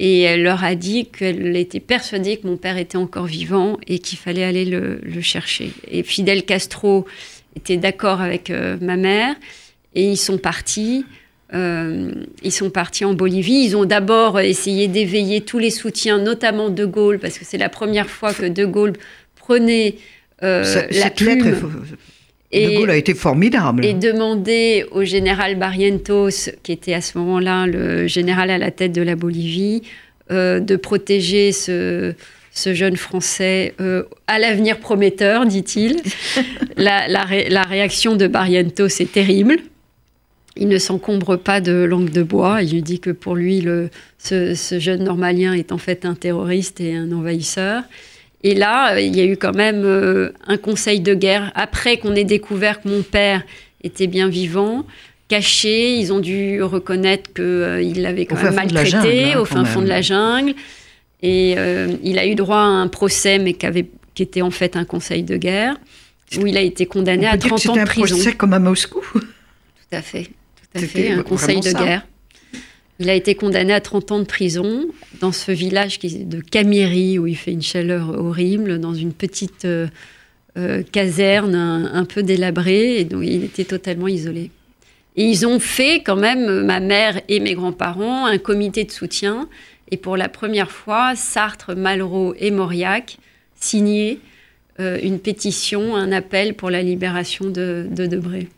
Et 0.04 0.23
elle 0.23 0.42
leur 0.42 0.64
a 0.64 0.75
dit 0.75 1.06
qu'elle 1.06 1.56
était 1.56 1.78
persuadée 1.78 2.37
que 2.37 2.49
mon 2.49 2.56
père 2.56 2.76
était 2.76 2.99
encore 2.99 3.26
vivant 3.26 3.78
et 3.87 4.00
qu'il 4.00 4.18
fallait 4.18 4.42
aller 4.42 4.64
le, 4.64 4.99
chercher. 5.21 5.71
Et 5.88 6.02
Fidel 6.02 6.44
Castro 6.44 7.06
était 7.54 7.76
d'accord 7.76 8.21
avec 8.21 8.50
euh, 8.50 8.76
ma 8.80 8.97
mère 8.97 9.37
et 9.94 10.11
ils 10.11 10.16
sont 10.16 10.38
partis. 10.38 11.06
Euh, 11.54 12.11
ils 12.42 12.50
sont 12.50 12.71
partis 12.71 13.04
en 13.04 13.14
Bolivie. 13.14 13.64
Ils 13.64 13.76
ont 13.76 13.85
d'abord 13.85 14.40
essayé 14.40 14.88
d'éveiller 14.88 15.42
tous 15.42 15.61
les 15.61 15.71
soutiens, 15.71 16.18
notamment 16.18 16.68
De 16.68 16.85
Gaulle, 16.85 17.21
parce 17.21 17.38
que 17.38 17.44
c'est 17.44 17.59
la 17.59 17.68
première 17.68 18.11
fois 18.11 18.35
que 18.35 18.47
De 18.47 18.64
Gaulle 18.64 18.94
prenait 19.37 19.99
euh, 20.42 20.82
la 20.90 21.11
plume. 21.11 21.61
De 22.52 22.76
Gaulle 22.78 22.90
a 22.90 22.97
été 22.97 23.14
formidable. 23.14 23.85
Et 23.85 23.94
demander 23.94 24.85
au 24.90 25.04
général 25.04 25.56
Barrientos, 25.56 26.50
qui 26.62 26.73
était 26.73 26.94
à 26.94 27.00
ce 27.00 27.16
moment-là 27.18 27.66
le 27.66 28.06
général 28.06 28.50
à 28.50 28.59
la 28.59 28.71
tête 28.71 28.92
de 28.92 29.02
la 29.02 29.16
Bolivie, 29.16 29.82
euh, 30.30 30.61
de 30.61 30.76
protéger 30.76 31.52
ce, 31.52 32.14
ce 32.52 32.75
jeune 32.75 32.97
Français 32.97 33.75
euh, 33.80 34.04
à 34.26 34.38
l'avenir 34.38 34.78
prometteur, 34.78 35.47
dit-il. 35.47 36.00
la, 36.76 37.09
la, 37.09 37.62
réaction 37.62 38.16
de 38.16 38.26
Barrientos 38.26 39.00
est 39.00 39.11
terrible. 39.11 39.56
Il 40.56 40.68
ne 40.68 40.78
s'encombre 40.78 41.37
pas 41.37 41.62
de 41.62 41.73
langue 41.73 42.11
de 42.11 42.23
bois. 42.23 42.62
Il 42.62 42.73
lui 42.73 42.82
dit 42.82 43.00
que 43.00 43.11
pour 43.11 43.35
lui, 43.35 43.62
le, 43.62 43.88
ce, 44.18 44.54
ce 44.54 44.78
jeune 44.78 45.02
normalien 45.02 45.54
est 45.54 45.73
en 45.73 45.78
fait 45.78 46.04
un 46.04 46.14
terroriste 46.14 46.80
et 46.80 46.94
un 46.94 47.11
envahisseur. 47.12 47.82
Et 48.44 48.54
là, 48.54 48.94
euh, 48.94 49.00
il 49.00 49.16
y 49.16 49.20
a 49.20 49.25
eu 49.25 49.37
quand 49.37 49.54
même 49.54 49.82
euh, 49.84 50.32
un 50.46 50.56
conseil 50.56 51.00
de 51.00 51.14
guerre 51.14 51.52
après 51.54 51.99
qu'on 51.99 52.14
ait 52.14 52.25
découvert 52.25 52.80
que 52.80 52.88
mon 52.88 53.02
père 53.02 53.42
était 53.82 54.06
bien 54.06 54.28
vivant. 54.28 54.84
Caché, 55.28 55.96
ils 55.96 56.12
ont 56.12 56.20
dû 56.20 56.62
reconnaître 56.62 57.32
qu'il 57.32 57.44
euh, 57.44 57.92
l'avait 57.96 58.26
quand 58.26 58.42
même 58.42 58.54
maltraité 58.54 59.32
hein, 59.32 59.40
au 59.40 59.44
fin 59.44 59.64
fond 59.64 59.80
de 59.80 59.87
la 59.87 60.02
jungle. 60.02 60.54
Et 61.25 61.52
il 62.02 62.18
a 62.18 62.26
eu 62.26 62.34
droit 62.34 62.56
à 62.56 62.62
un 62.62 62.88
procès, 62.88 63.38
mais 63.38 63.54
qui, 63.54 63.64
avait, 63.64 63.87
qui 64.12 64.25
était 64.25 64.42
en 64.42 64.50
fait 64.50 64.75
un 64.75 64.84
conseil 64.84 65.22
de 65.22 65.37
guerre, 65.37 65.76
où 66.37 66.49
il 66.49 66.56
a 66.56 66.62
été 66.62 66.84
condamné 66.84 67.28
à 67.28 67.38
30 67.38 67.66
ans 67.66 67.76
de 67.76 67.84
prison. 67.84 68.06
C'était 68.06 68.12
un 68.12 68.16
procès 68.16 68.32
comme 68.32 68.52
à 68.54 68.58
Moscou 68.58 69.00
Tout 69.12 69.20
à 69.92 70.02
fait, 70.02 70.25
tout 70.25 70.78
à 70.78 70.80
fait, 70.80 71.11
un 71.12 71.22
conseil 71.22 71.61
de 71.61 71.70
guerre. 71.70 72.02
Il 72.99 73.11
a 73.11 73.14
été 73.14 73.34
condamné 73.34 73.72
à 73.72 73.80
30 73.80 74.12
ans 74.12 74.18
de 74.20 74.25
prison 74.25 74.87
dans 75.20 75.32
ce 75.32 75.50
village 75.50 75.99
de 75.99 76.40
Camiri 76.40 77.18
où 77.18 77.26
il 77.26 77.37
fait 77.37 77.52
une 77.52 77.62
chaleur 77.62 78.11
horrible, 78.11 78.78
dans 78.78 78.94
une 78.94 79.12
petite 79.12 79.64
euh, 79.64 79.88
euh, 80.58 80.82
caserne 80.82 81.54
un, 81.54 82.04
peu 82.04 82.22
délabrée, 82.22 82.99
et 82.99 83.04
donc 83.04 83.25
il 83.25 83.44
était 83.44 83.64
totalement 83.64 84.08
isolé. 84.08 84.50
Et 85.16 85.25
ils 85.25 85.46
ont 85.46 85.58
fait 85.58 86.02
quand 86.02 86.16
même, 86.16 86.64
ma 86.64 86.80
mère 86.80 87.20
et 87.28 87.40
mes 87.40 87.54
grands-parents, 87.54 88.26
un 88.26 88.38
comité 88.38 88.84
de 88.84 88.90
soutien. 88.90 89.49
Et 89.90 89.96
pour 89.96 90.16
la 90.16 90.28
première 90.28 90.70
fois, 90.70 91.14
Sartre, 91.16 91.75
Malraux 91.75 92.34
et 92.38 92.50
Mauriac 92.50 93.18
signaient 93.56 94.18
euh, 94.80 94.99
une 95.02 95.18
pétition, 95.18 95.96
un 95.96 96.12
appel 96.12 96.54
pour 96.54 96.70
la 96.70 96.82
libération 96.82 97.46
de, 97.46 97.87
de 97.90 98.06
Debré. 98.06 98.49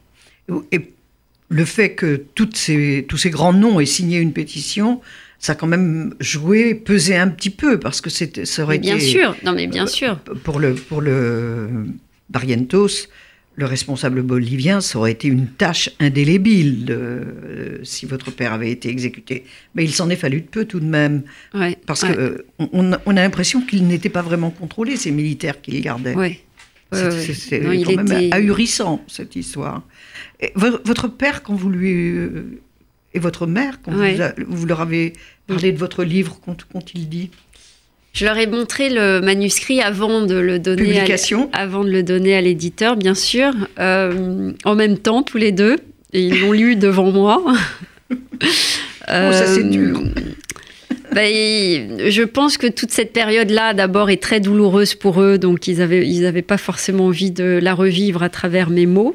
Le 1.49 1.65
fait 1.65 1.95
que 1.95 2.25
toutes 2.35 2.57
ces, 2.57 3.05
tous 3.09 3.17
ces 3.17 3.31
grands 3.31 3.53
noms 3.53 3.81
aient 3.81 3.87
signé 3.87 4.19
une 4.19 4.33
pétition, 4.33 5.01
ça 5.39 5.53
a 5.53 5.55
quand 5.55 5.67
même 5.67 6.15
joué, 6.21 6.75
pesé 6.75 7.17
un 7.17 7.29
petit 7.29 7.51
peu, 7.51 7.79
parce 7.79 8.01
que 8.01 8.11
ça 8.11 8.63
aurait 8.63 8.79
bien 8.79 8.97
été... 8.97 9.05
Bien 9.05 9.13
sûr, 9.13 9.37
non 9.45 9.53
mais 9.53 9.67
bien 9.67 9.87
sûr. 9.87 10.19
Pour 10.19 10.59
le, 10.59 10.75
pour 10.75 11.01
le 11.01 11.69
Barrientos, 12.31 13.09
le 13.57 13.67
responsable 13.67 14.23
bolivien, 14.23 14.81
ça 14.81 14.99
aurait 14.99 15.13
été 15.13 15.29
une 15.29 15.47
tâche 15.47 15.91
indélébile 16.01 16.85
de, 16.85 17.81
si 17.85 18.07
votre 18.07 18.31
père 18.31 18.53
avait 18.53 18.71
été 18.71 18.89
exécuté. 18.89 19.45
Mais 19.75 19.85
il 19.85 19.93
s'en 19.93 20.11
est 20.11 20.17
fallu 20.17 20.41
de 20.41 20.47
peu 20.47 20.65
tout 20.65 20.81
de 20.81 20.87
même. 20.87 21.23
parce 21.87 22.01
qu'on 22.01 22.15
que 22.15 22.45
on, 22.59 22.93
a 22.93 23.23
l'impression 23.23 23.61
qu'il 23.61 23.87
n'était 23.87 24.09
pas 24.09 24.23
vraiment 24.23 24.51
contrôlé, 24.51 24.97
ces 24.97 25.13
militaires 25.13 25.61
qu'il 25.61 25.81
gardait. 25.81 26.15
Ouais. 26.15 26.41
C'est 26.95 27.61
quand 27.61 28.05
même 28.05 28.33
ahurissant, 28.33 29.05
cette 29.09 29.37
histoire 29.37 29.83
votre 30.57 31.09
père, 31.09 31.43
quand 31.43 31.55
vous 31.55 31.71
lui. 31.71 31.93
Euh, 31.93 32.61
et 33.17 33.21
votre 33.21 33.47
mère, 33.47 33.79
quand 33.81 33.93
vous, 34.49 34.67
leur 34.67 34.81
avez 34.81 35.13
parlé 35.47 35.71
de 35.71 35.79
votre 35.79 36.03
livre, 36.03 36.37
qu'ont-ils 36.45 37.09
dit? 37.09 37.31
Je 38.13 38.25
leur 38.25 38.37
ai 38.37 38.49
montré 38.49 38.91
le 38.91 39.21
manuscrit 39.21 39.81
avant 39.81 40.27
de 40.27 40.35
le 40.35 40.59
donner, 40.59 41.01
à, 41.01 41.07
avant 41.53 41.85
de 41.85 41.91
le 41.91 42.03
donner 42.03 42.35
à 42.35 42.41
l'éditeur, 42.41 42.97
bien 42.97 43.15
sûr, 43.15 43.53
euh, 43.79 44.53
en 44.65 44.75
même 44.75 44.99
temps 44.99 45.23
tous 45.23 45.39
les 45.39 45.53
deux. 45.53 45.77
Et 46.13 46.23
ils 46.23 46.41
l'ont 46.41 46.53
lu 46.53 46.75
devant 46.75 47.13
moi. 47.13 47.41
oh, 48.11 48.17
ça 49.09 49.47
c'est 49.47 49.69
dur. 49.71 50.03
Ben, 51.15 52.11
je 52.11 52.23
pense 52.23 52.59
que 52.59 52.67
toute 52.67 52.91
cette 52.91 53.13
période-là, 53.13 53.73
d'abord, 53.73 54.11
est 54.11 54.21
très 54.21 54.41
douloureuse 54.41 54.97
pour 54.97 55.23
eux, 55.23 55.39
donc 55.39 55.69
ils 55.69 55.79
n'avaient 55.79 56.07
ils 56.07 56.27
avaient 56.27 56.43
pas 56.43 56.59
forcément 56.59 57.07
envie 57.07 57.31
de 57.31 57.61
la 57.63 57.73
revivre 57.73 58.25
à 58.25 58.29
travers 58.29 58.69
mes 58.69 58.87
mots. 58.87 59.15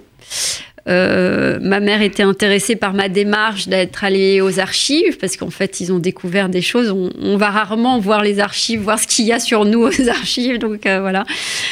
Euh, 0.87 1.59
ma 1.61 1.81
mère 1.81 2.01
était 2.01 2.23
intéressée 2.23 2.77
par 2.77 2.93
ma 2.93 3.09
démarche 3.09 3.67
d'être 3.67 4.03
allée 4.03 4.39
aux 4.39 4.59
archives 4.59 5.17
parce 5.17 5.35
qu'en 5.35 5.49
fait 5.49 5.81
ils 5.81 5.91
ont 5.91 5.99
découvert 5.99 6.47
des 6.47 6.61
choses. 6.61 6.89
On, 6.89 7.35
va 7.35 7.49
rarement 7.49 7.99
voir 7.99 8.23
les 8.23 8.39
archives, 8.39 8.79
voir 8.79 8.97
ce 8.97 9.05
qu'il 9.05 9.25
y 9.25 9.33
a 9.33 9.39
sur 9.39 9.65
nous 9.65 9.81
aux 9.81 10.09
archives. 10.09 10.57
Donc 10.57 10.85
euh, 10.85 11.01
voilà. 11.01 11.25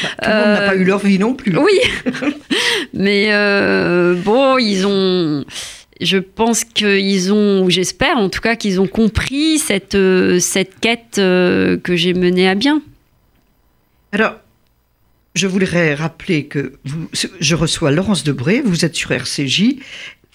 Bah, 0.03 0.09
tout 0.21 0.29
le 0.29 0.35
monde 0.35 0.59
n'a 0.59 0.67
pas 0.67 0.75
eu 0.75 0.83
leur 0.83 0.99
vie 0.99 1.19
non 1.19 1.33
plus. 1.35 1.57
Oui, 1.57 1.79
mais 2.93 3.31
bon, 4.25 4.57
ils 4.57 4.85
ont 4.85 5.45
je 6.01 6.17
pense 6.17 6.63
qu'ils 6.63 7.31
ont, 7.33 7.63
ou 7.63 7.69
j'espère 7.69 8.17
en 8.17 8.29
tout 8.29 8.41
cas, 8.41 8.55
qu'ils 8.55 8.79
ont 8.79 8.87
compris 8.87 9.59
cette, 9.59 9.95
euh, 9.95 10.39
cette 10.39 10.79
quête 10.79 11.17
euh, 11.17 11.77
que 11.77 11.95
j'ai 11.95 12.13
menée 12.13 12.47
à 12.47 12.55
bien. 12.55 12.81
Alors, 14.11 14.35
je 15.35 15.47
voudrais 15.47 15.93
rappeler 15.93 16.45
que 16.45 16.73
je 17.13 17.55
reçois 17.55 17.91
Laurence 17.91 18.23
Debré, 18.23 18.61
vous 18.61 18.85
êtes 18.85 18.95
sur 18.95 19.11
RCJ. 19.11 19.75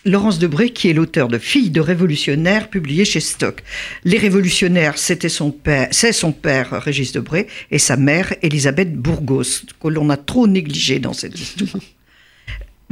Laurence 0.04 0.40
Debré, 0.40 0.70
qui 0.70 0.90
est 0.90 0.94
l'auteur 0.94 1.28
de 1.28 1.38
Filles 1.38 1.70
de 1.70 1.80
révolutionnaires, 1.80 2.70
publié 2.70 3.04
chez 3.04 3.20
Stock. 3.20 3.62
Les 4.04 4.18
révolutionnaires, 4.18 4.98
c'était 4.98 5.28
son 5.28 5.52
père, 5.52 5.88
c'est 5.92 6.12
son 6.12 6.32
père 6.32 6.70
Régis 6.82 7.12
Debré 7.12 7.46
et 7.70 7.78
sa 7.78 7.96
mère 7.96 8.34
Elisabeth 8.42 8.94
Bourgos, 8.94 9.64
que 9.80 9.88
l'on 9.88 10.10
a 10.10 10.16
trop 10.16 10.48
négligé 10.48 10.98
dans 10.98 11.12
cette 11.12 11.38
histoire. 11.38 11.82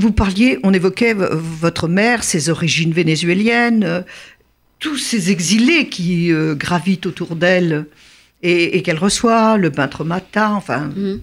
Vous 0.01 0.13
parliez, 0.13 0.59
on 0.63 0.73
évoquait 0.73 1.13
votre 1.13 1.87
mère, 1.87 2.25
ses 2.25 2.49
origines 2.49 2.93
vénézuéliennes, 2.93 3.85
euh, 3.85 4.01
tous 4.79 4.97
ces 4.97 5.31
exilés 5.31 5.91
qui 5.91 6.33
euh, 6.33 6.55
gravitent 6.55 7.05
autour 7.05 7.37
d'elle 7.37 7.85
et, 8.43 8.81
qu'elle 8.81 8.97
reçoit, 8.97 9.59
le 9.59 9.71
peintre 9.71 10.03
Mata, 10.03 10.53
enfin, 10.53 10.87
mm. 10.97 11.21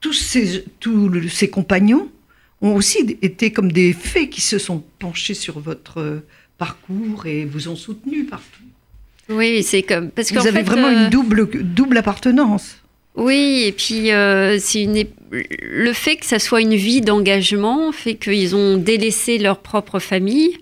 tous, 0.00 0.12
ces, 0.12 0.64
tous 0.78 1.28
ses 1.28 1.50
compagnons 1.50 2.08
ont 2.62 2.76
aussi 2.76 3.18
été 3.20 3.50
comme 3.50 3.72
des 3.72 3.92
fées 3.92 4.28
qui 4.28 4.42
se 4.42 4.58
sont 4.58 4.84
penchés 5.00 5.34
sur 5.34 5.58
votre 5.58 6.00
euh, 6.00 6.24
parcours 6.58 7.26
et 7.26 7.44
vous 7.44 7.66
ont 7.66 7.74
soutenu 7.74 8.26
partout. 8.26 8.62
Oui, 9.28 9.64
c'est 9.64 9.82
comme 9.82 10.12
parce 10.12 10.30
que 10.30 10.38
vous 10.38 10.46
avez 10.46 10.62
vraiment 10.62 10.88
une 10.88 11.10
double 11.10 11.48
double 11.64 11.96
appartenance. 11.96 12.76
Oui, 13.16 13.62
et 13.64 13.72
puis 13.72 14.12
euh, 14.12 14.58
le 15.30 15.92
fait 15.94 16.16
que 16.16 16.26
ça 16.26 16.38
soit 16.38 16.60
une 16.60 16.74
vie 16.74 17.00
d'engagement 17.00 17.90
fait 17.90 18.16
qu'ils 18.16 18.54
ont 18.54 18.76
délaissé 18.76 19.38
leur 19.38 19.58
propre 19.58 19.98
famille 20.00 20.58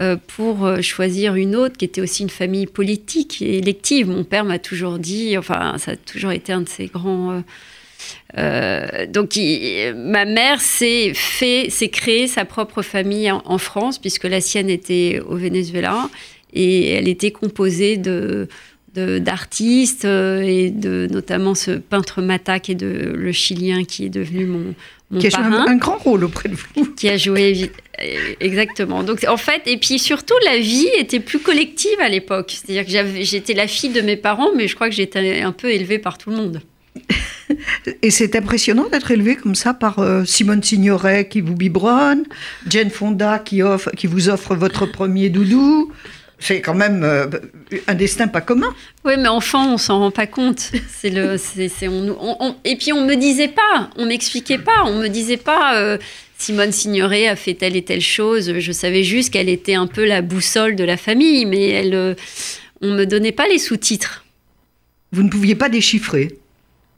euh, 0.00 0.16
pour 0.34 0.64
euh, 0.64 0.80
choisir 0.80 1.34
une 1.34 1.54
autre 1.54 1.76
qui 1.76 1.84
était 1.84 2.00
aussi 2.00 2.22
une 2.22 2.30
famille 2.30 2.66
politique 2.66 3.42
et 3.42 3.58
élective. 3.58 4.08
Mon 4.08 4.24
père 4.24 4.46
m'a 4.46 4.58
toujours 4.58 4.98
dit, 4.98 5.36
enfin, 5.36 5.76
ça 5.76 5.92
a 5.92 5.96
toujours 5.96 6.32
été 6.32 6.54
un 6.54 6.62
de 6.62 6.68
ses 6.70 6.86
grands. 6.86 7.42
donc, 8.34 9.38
ma 9.94 10.24
mère 10.24 10.62
s'est 10.62 11.12
fait, 11.12 11.68
s'est 11.68 11.90
créé 11.90 12.28
sa 12.28 12.46
propre 12.46 12.80
famille 12.80 13.30
en, 13.30 13.58
France 13.58 13.98
puisque 13.98 14.24
la 14.24 14.40
sienne 14.40 14.70
était 14.70 15.20
au 15.28 15.36
Venezuela 15.36 16.08
et 16.54 16.92
elle 16.92 17.08
était 17.08 17.30
composée 17.30 17.98
de 17.98 18.48
d'artistes 18.94 20.04
euh, 20.04 20.42
et 20.42 20.70
de 20.70 21.06
notamment 21.10 21.54
ce 21.54 21.72
peintre 21.72 22.22
Mata 22.22 22.58
qui 22.58 22.72
est 22.72 22.76
de, 22.76 23.12
le 23.14 23.32
Chilien 23.32 23.84
qui 23.84 24.06
est 24.06 24.10
devenu 24.10 24.46
mon, 24.46 24.74
mon 25.10 25.20
qui 25.20 25.28
a 25.28 25.30
joué 25.30 25.42
un, 25.42 25.76
grand 25.76 25.98
rôle 25.98 26.24
auprès 26.24 26.48
de 26.48 26.56
vous. 26.56 26.86
Qui 26.96 27.08
a 27.08 27.16
joué 27.16 27.70
exactement. 28.40 29.02
Donc 29.02 29.24
en 29.28 29.36
fait 29.36 29.62
et 29.66 29.76
puis 29.76 29.98
surtout 29.98 30.34
la 30.44 30.58
vie 30.58 30.88
était 30.98 31.20
plus 31.20 31.38
collective 31.38 32.00
à 32.00 32.08
l'époque. 32.08 32.52
C'est-à-dire 32.52 32.84
que 32.84 33.22
j'étais 33.22 33.54
la 33.54 33.68
fille 33.68 33.90
de 33.90 34.00
mes 34.00 34.16
parents, 34.16 34.50
mais 34.56 34.66
je 34.66 34.74
crois 34.74 34.88
que 34.88 34.94
j'étais 34.94 35.40
un 35.40 35.52
peu 35.52 35.70
élevée 35.70 35.98
par 35.98 36.18
tout 36.18 36.30
le 36.30 36.36
monde. 36.36 36.60
Et 38.02 38.10
c'est 38.10 38.36
impressionnant 38.36 38.88
d'être 38.88 39.10
élevée 39.10 39.36
comme 39.36 39.54
ça 39.54 39.74
par 39.74 39.98
euh, 39.98 40.24
Simone 40.24 40.62
Signoret 40.62 41.28
qui 41.28 41.40
vous 41.40 41.54
biberonne, 41.54 42.24
Jane 42.68 42.90
Fonda 42.90 43.38
qui, 43.38 43.62
offre, 43.62 43.90
qui 43.90 44.06
vous 44.06 44.28
offre 44.28 44.54
votre 44.54 44.86
premier 44.86 45.28
doudou, 45.28 45.92
c'est 46.40 46.62
quand 46.62 46.74
même 46.74 47.04
euh, 47.04 47.26
un 47.86 47.94
destin 47.94 48.26
pas 48.26 48.40
commun. 48.40 48.74
Oui, 49.04 49.12
mais 49.18 49.28
enfant, 49.28 49.74
on 49.74 49.78
s'en 49.78 49.98
rend 50.00 50.10
pas 50.10 50.26
compte. 50.26 50.72
C'est 50.88 51.10
le, 51.10 51.36
on, 52.18 52.56
et 52.64 52.76
puis 52.76 52.92
on 52.92 53.04
me 53.04 53.14
disait 53.14 53.48
pas, 53.48 53.90
on 53.96 54.06
m'expliquait 54.06 54.58
pas, 54.58 54.84
on 54.86 54.94
me 54.94 55.08
disait 55.08 55.36
pas. 55.36 55.76
Euh, 55.76 55.98
Simone 56.38 56.72
Signoret 56.72 57.28
a 57.28 57.36
fait 57.36 57.54
telle 57.54 57.76
et 57.76 57.82
telle 57.82 58.00
chose. 58.00 58.58
Je 58.58 58.72
savais 58.72 59.04
juste 59.04 59.30
qu'elle 59.32 59.50
était 59.50 59.74
un 59.74 59.86
peu 59.86 60.06
la 60.06 60.22
boussole 60.22 60.74
de 60.74 60.84
la 60.84 60.96
famille, 60.96 61.44
mais 61.44 61.68
elle, 61.68 61.94
euh, 61.94 62.14
on 62.80 62.88
me 62.88 63.04
donnait 63.04 63.32
pas 63.32 63.46
les 63.46 63.58
sous-titres. 63.58 64.24
Vous 65.12 65.22
ne 65.22 65.28
pouviez 65.28 65.54
pas 65.54 65.68
déchiffrer. 65.68 66.39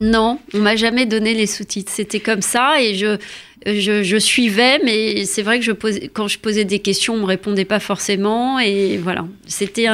Non, 0.03 0.41
on 0.53 0.59
m'a 0.59 0.75
jamais 0.75 1.07
donné 1.07 1.33
les 1.33 1.47
sous-titres. 1.47 1.93
C'était 1.95 2.19
comme 2.19 2.43
ça 2.43 2.83
et 2.83 2.97
je, 2.97 3.19
je, 3.65 4.19
suivais, 4.19 4.81
mais 4.85 5.25
c'est 5.27 5.43
vrai 5.43 5.61
que 5.61 5.65
je 5.65 5.71
posais, 5.71 6.11
quand 6.13 6.27
je 6.27 6.41
posais 6.41 6.65
des 6.65 6.81
questions, 6.81 7.15
on 7.15 7.21
me 7.21 7.25
répondait 7.25 7.65
pas 7.65 7.79
forcément 7.79 8.59
et 8.59 8.99
voilà. 8.99 9.25
C'était 9.47 9.87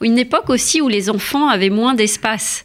une 0.00 0.18
époque 0.18 0.50
aussi 0.50 0.80
où 0.80 0.88
les 0.88 1.08
enfants 1.08 1.46
avaient 1.46 1.70
moins 1.70 1.94
d'espace 1.94 2.64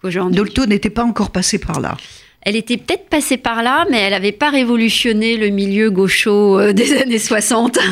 qu'aujourd'hui. 0.00 0.36
Dolto 0.36 0.66
n'était 0.66 0.88
pas 0.88 1.02
encore 1.02 1.30
passé 1.30 1.58
par 1.58 1.80
là. 1.80 1.96
Elle 2.42 2.54
était 2.54 2.76
peut-être 2.76 3.08
passée 3.08 3.38
par 3.38 3.64
là, 3.64 3.84
mais 3.90 3.98
elle 3.98 4.12
n'avait 4.12 4.30
pas 4.30 4.50
révolutionné 4.50 5.36
le 5.36 5.48
milieu 5.48 5.90
gaucho 5.90 6.60
euh, 6.60 6.72
des 6.72 6.96
années 6.96 7.18
60. 7.18 7.76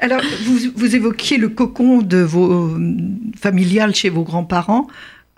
Alors, 0.00 0.22
vous, 0.44 0.60
vous, 0.74 0.96
évoquiez 0.96 1.36
le 1.36 1.50
cocon 1.50 2.00
de 2.00 2.18
vos 2.18 2.50
euh, 2.50 2.78
familial 3.38 3.94
chez 3.94 4.08
vos 4.08 4.22
grands-parents. 4.22 4.86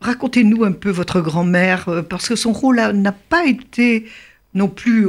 Racontez-nous 0.00 0.64
un 0.64 0.72
peu 0.72 0.90
votre 0.90 1.20
grand-mère, 1.20 1.88
euh, 1.88 2.02
parce 2.02 2.28
que 2.28 2.36
son 2.36 2.52
rôle 2.52 2.80
n'a 2.94 3.12
pas 3.12 3.44
été 3.46 4.06
non 4.54 4.68
plus 4.68 5.06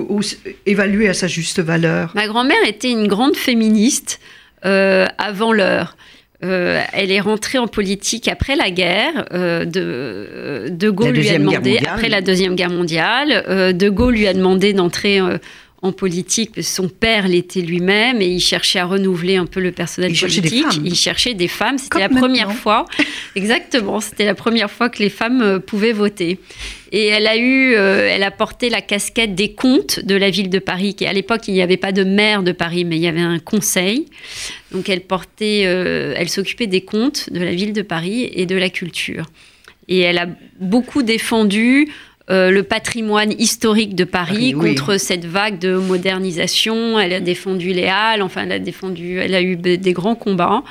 évalué 0.65 1.07
à 1.09 1.13
sa 1.13 1.27
juste 1.27 1.59
valeur. 1.59 2.11
Ma 2.13 2.27
grand-mère 2.27 2.63
était 2.67 2.91
une 2.91 3.07
grande 3.07 3.35
féministe 3.35 4.19
euh, 4.65 5.07
avant 5.17 5.53
l'heure. 5.53 5.95
Euh, 6.43 6.81
elle 6.93 7.11
est 7.11 7.19
rentrée 7.19 7.57
en 7.57 7.67
politique 7.67 8.27
après 8.27 8.55
la 8.55 8.69
guerre. 8.69 9.25
de, 9.31 10.69
de 10.69 10.89
Gaulle 10.89 11.11
lui 11.15 11.29
a 11.29 11.37
demandé, 11.37 11.79
après 11.87 12.09
la 12.09 12.21
Deuxième 12.21 12.55
Guerre 12.55 12.71
mondiale, 12.71 13.75
De 13.75 13.89
Gaulle 13.89 14.15
lui 14.15 14.27
a 14.27 14.33
demandé 14.33 14.73
d'entrer 14.73 15.19
en 15.81 15.91
politique. 15.91 16.63
Son 16.63 16.89
père 16.89 17.27
l'était 17.27 17.61
lui-même 17.61 18.21
et 18.21 18.27
il 18.27 18.39
cherchait 18.39 18.79
à 18.79 18.85
renouveler 18.85 19.37
un 19.37 19.47
peu 19.47 19.59
le 19.59 19.71
personnel 19.71 20.13
politique. 20.13 20.65
Il 20.83 20.95
cherchait 20.95 21.33
des 21.33 21.47
femmes. 21.47 21.77
C'était 21.79 21.99
la 21.99 22.09
première 22.09 22.51
fois. 22.53 22.85
Exactement. 23.35 23.99
C'était 23.99 24.25
la 24.25 24.35
première 24.35 24.69
fois 24.69 24.89
que 24.89 24.99
les 24.99 25.09
femmes 25.09 25.41
euh, 25.41 25.59
pouvaient 25.59 25.91
voter. 25.91 26.39
Et 26.91 27.07
elle 27.07 27.25
a 27.25 27.37
eu, 27.37 27.73
euh, 27.73 28.09
elle 28.11 28.23
a 28.23 28.31
porté 28.31 28.69
la 28.69 28.81
casquette 28.81 29.33
des 29.33 29.53
comptes 29.53 30.03
de 30.03 30.15
la 30.15 30.29
ville 30.29 30.49
de 30.49 30.59
Paris. 30.59 30.93
Qui, 30.93 31.07
à 31.07 31.13
l'époque, 31.13 31.47
il 31.47 31.55
n'y 31.55 31.61
avait 31.61 31.77
pas 31.77 31.91
de 31.91 32.03
maire 32.03 32.43
de 32.43 32.51
Paris, 32.51 32.85
mais 32.85 32.97
il 32.97 33.01
y 33.01 33.07
avait 33.07 33.21
un 33.21 33.39
conseil. 33.39 34.05
Donc, 34.71 34.87
elle 34.87 35.01
portait, 35.01 35.63
euh, 35.65 36.13
elle 36.15 36.29
s'occupait 36.29 36.67
des 36.67 36.81
comptes 36.81 37.31
de 37.31 37.39
la 37.39 37.53
ville 37.53 37.73
de 37.73 37.81
Paris 37.81 38.29
et 38.33 38.45
de 38.45 38.55
la 38.55 38.69
culture. 38.69 39.25
Et 39.87 39.99
elle 39.99 40.19
a 40.19 40.27
beaucoup 40.59 41.01
défendu 41.01 41.87
euh, 42.29 42.51
le 42.51 42.63
patrimoine 42.63 43.33
historique 43.39 43.95
de 43.95 44.03
Paris 44.03 44.53
contre 44.53 44.97
cette 44.97 45.25
vague 45.25 45.59
de 45.59 45.75
modernisation. 45.75 46.99
Elle 46.99 47.13
a 47.13 47.19
défendu 47.19 47.73
les 47.73 47.87
Halles, 47.87 48.21
enfin, 48.21 48.43
elle 48.43 48.51
a 48.51 48.59
défendu, 48.59 49.17
elle 49.17 49.33
a 49.33 49.41
eu 49.41 49.55
des 49.55 49.93
grands 49.93 50.15
combats. 50.15 50.63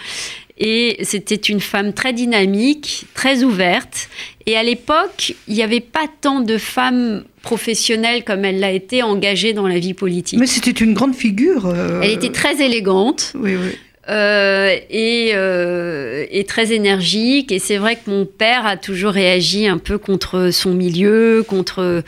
Et 0.63 0.99
c'était 1.03 1.35
une 1.35 1.61
femme 1.61 1.95
très 1.95 2.13
dynamique, 2.13 3.07
très 3.15 3.43
ouverte. 3.43 4.11
Et 4.45 4.59
à 4.59 4.63
l'époque, 4.63 5.35
il 5.49 5.55
n'y 5.55 5.63
avait 5.63 5.81
pas 5.81 6.07
tant 6.21 6.41
de 6.41 6.59
femmes 6.59 7.25
professionnelles 7.43 8.25
comme 8.25 8.45
elle 8.45 8.61
l'a 8.61 8.71
été 8.71 9.03
engagées 9.03 9.55
dans 9.55 9.67
la 9.67 9.79
vie 9.79 9.95
politique. 9.95 10.39
Mais 10.39 10.47
c'était 10.47 10.71
une 10.71 10.93
grande 10.93 11.15
figure. 11.15 11.65
Euh, 11.65 12.03
elle 12.03 12.11
était 12.11 12.31
très 12.31 12.63
élégante. 12.63 13.33
Oui, 13.35 13.57
oui. 13.57 13.71
Euh, 14.09 14.77
et, 14.89 15.33
euh, 15.35 16.25
et, 16.31 16.45
très 16.45 16.73
énergique. 16.73 17.53
Et 17.53 17.59
c'est 17.59 17.77
vrai 17.77 17.97
que 17.97 18.11
mon 18.11 18.25
père 18.25 18.65
a 18.67 18.77
toujours 18.79 19.13
réagi 19.13 19.67
un 19.67 19.77
peu 19.77 19.99
contre 19.99 20.51
son 20.53 20.73
milieu, 20.73 21.45
contre, 21.47 22.03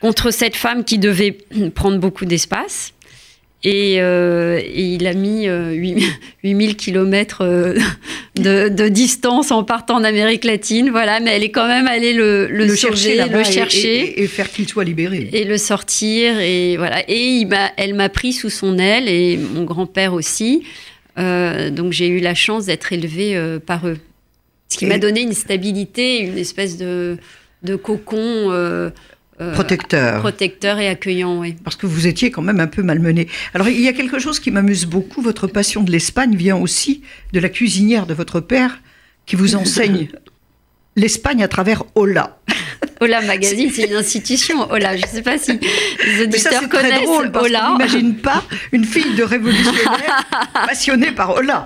contre 0.00 0.32
cette 0.32 0.56
femme 0.56 0.84
qui 0.84 0.98
devait 0.98 1.38
prendre 1.74 1.98
beaucoup 1.98 2.24
d'espace. 2.24 2.92
Et, 3.62 4.00
euh, 4.00 4.60
il 4.74 5.06
a 5.06 5.14
mis 5.14 5.46
8000 5.46 6.76
km 6.76 7.44
de, 8.34 8.68
de, 8.68 8.88
distance 8.88 9.50
en 9.50 9.62
partant 9.62 10.00
d'Amérique 10.00 10.44
latine, 10.44 10.90
voilà, 10.90 11.20
mais 11.20 11.30
elle 11.30 11.44
est 11.44 11.50
quand 11.50 11.66
même 11.66 11.86
allée 11.86 12.12
le, 12.12 12.48
le, 12.48 12.74
chercher, 12.74 13.24
le 13.24 13.44
chercher 13.44 14.22
et, 14.22 14.26
faire 14.26 14.50
qu'il 14.50 14.68
soit 14.68 14.84
libéré. 14.84 15.30
Et 15.32 15.44
le 15.44 15.58
sortir, 15.58 16.38
et 16.40 16.76
voilà. 16.76 17.08
Et 17.08 17.38
il 17.38 17.48
elle 17.76 17.94
m'a 17.94 18.08
pris 18.08 18.32
sous 18.32 18.50
son 18.50 18.78
aile, 18.78 19.08
et 19.08 19.36
mon 19.36 19.62
grand-père 19.62 20.12
aussi. 20.12 20.64
Euh, 21.18 21.70
donc 21.70 21.92
j'ai 21.92 22.08
eu 22.08 22.20
la 22.20 22.34
chance 22.34 22.66
d'être 22.66 22.92
élevée 22.92 23.36
euh, 23.36 23.58
par 23.58 23.86
eux. 23.88 23.98
Ce 24.68 24.78
qui 24.78 24.86
m'a 24.86 24.98
donné 24.98 25.22
une 25.22 25.32
stabilité, 25.32 26.20
une 26.20 26.38
espèce 26.38 26.76
de, 26.76 27.18
de 27.62 27.76
cocon. 27.76 28.50
Euh, 28.50 28.90
protecteur. 29.54 30.20
Protecteur 30.20 30.78
et 30.78 30.88
accueillant, 30.88 31.38
oui. 31.38 31.56
Parce 31.62 31.76
que 31.76 31.86
vous 31.86 32.06
étiez 32.06 32.30
quand 32.30 32.42
même 32.42 32.60
un 32.60 32.66
peu 32.66 32.82
malmené. 32.82 33.28
Alors, 33.54 33.68
il 33.68 33.80
y 33.80 33.88
a 33.88 33.92
quelque 33.92 34.18
chose 34.18 34.40
qui 34.40 34.50
m'amuse 34.50 34.86
beaucoup. 34.86 35.22
Votre 35.22 35.46
passion 35.46 35.82
de 35.82 35.92
l'Espagne 35.92 36.34
vient 36.34 36.56
aussi 36.56 37.02
de 37.32 37.40
la 37.40 37.48
cuisinière 37.48 38.06
de 38.06 38.14
votre 38.14 38.40
père, 38.40 38.80
qui 39.24 39.36
vous 39.36 39.54
enseigne 39.54 40.08
l'Espagne 40.96 41.42
à 41.42 41.48
travers 41.48 41.84
Ola. 41.94 42.38
Ola 43.00 43.20
Magazine, 43.22 43.70
c'est 43.74 43.84
une 43.84 43.94
institution. 43.94 44.70
Ola, 44.70 44.96
je 44.96 45.02
ne 45.02 45.06
sais 45.06 45.22
pas 45.22 45.38
si 45.38 45.58
les 46.06 46.22
auditeurs 46.22 46.52
ça, 46.52 46.66
connaissent 46.66 46.92
très 46.92 47.04
drôle 47.04 47.30
parce 47.30 47.46
Ola. 47.46 47.70
On 47.70 47.72
n'imagine 47.78 48.16
pas 48.16 48.42
une 48.72 48.84
fille 48.84 49.14
de 49.14 49.22
révolutionnaire 49.22 50.24
passionnée 50.66 51.12
par 51.12 51.34
Ola. 51.36 51.64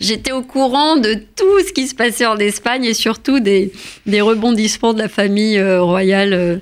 J'étais 0.00 0.32
au 0.32 0.42
courant 0.42 0.96
de 0.96 1.14
tout 1.14 1.60
ce 1.66 1.72
qui 1.72 1.86
se 1.86 1.94
passait 1.94 2.26
en 2.26 2.36
Espagne 2.38 2.84
et 2.84 2.94
surtout 2.94 3.40
des, 3.40 3.72
des 4.06 4.20
rebondissements 4.20 4.94
de 4.94 4.98
la 4.98 5.08
famille 5.08 5.58
euh, 5.58 5.82
royale 5.82 6.32
euh, 6.32 6.58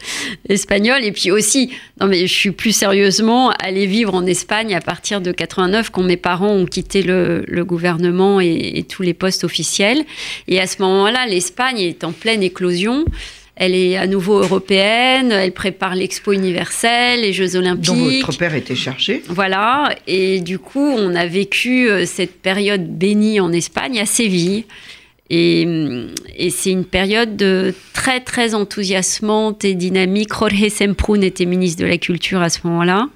espagnole. 0.48 1.05
Et 1.05 1.12
puis 1.12 1.31
aussi, 1.31 1.70
non 2.01 2.07
mais 2.07 2.27
je 2.27 2.33
suis 2.33 2.51
plus 2.51 2.72
sérieusement 2.72 3.51
allée 3.51 3.87
vivre 3.87 4.14
en 4.14 4.27
Espagne 4.27 4.74
à 4.74 4.81
partir 4.81 5.20
de 5.20 5.33
89 5.33 5.90
quand 5.90 6.03
mes 6.03 6.16
parents 6.16 6.53
ont 6.53 6.66
quitté 6.66 7.03
le, 7.03 7.44
le 7.46 7.64
gouvernement 7.64 8.40
et, 8.40 8.72
et, 8.74 8.83
tous 8.85 9.03
les 9.03 9.14
postes 9.14 9.44
officiels. 9.44 10.05
Et 10.48 10.61
à 10.61 10.66
ce 10.66 10.83
moment-là, 10.83 11.27
l'Espagne 11.27 11.79
est 11.79 12.05
en 12.05 12.12
pleine 12.12 12.42
éclosion. 12.42 13.05
Elle 13.61 13.75
est 13.75 13.97
à 13.97 14.07
nouveau 14.07 14.38
européenne, 14.38 15.33
elle 15.33 15.51
prépare 15.51 15.97
l'Expo 15.97 16.33
universelle, 16.33 17.23
les 17.23 17.33
Jeux 17.33 17.57
olympiques. 17.57 17.87
Dont 17.87 18.09
votre 18.09 18.38
père 18.38 18.55
était 18.55 18.77
chargé. 18.77 19.25
Voilà, 19.27 19.97
et 20.07 20.38
du 20.38 20.61
coup, 20.61 20.94
on 20.97 21.12
a 21.16 21.27
vécu 21.27 21.90
euh, 21.90 22.07
cette 22.07 22.40
période 22.40 22.87
bénie 22.87 23.40
en 23.40 23.53
Espagne 23.53 23.99
à 23.99 24.07
Séville. 24.07 24.64
Et, 25.29 25.66
et 26.37 26.51
c'est 26.51 26.71
une 26.71 26.85
période 26.85 27.37
de 27.37 27.75
très, 27.94 28.21
très 28.21 28.55
enthousiasmante 28.55 29.64
et 29.64 29.75
dynamique. 29.75 30.31
Jorge 30.38 30.68
Semprún 30.68 31.23
était 31.23 31.44
ministre 31.44 31.83
de 31.83 31.88
la 31.88 31.99
Culture 31.99 32.40
à 32.40 32.51
ce 32.51 32.61
moment-là. 32.62 33.09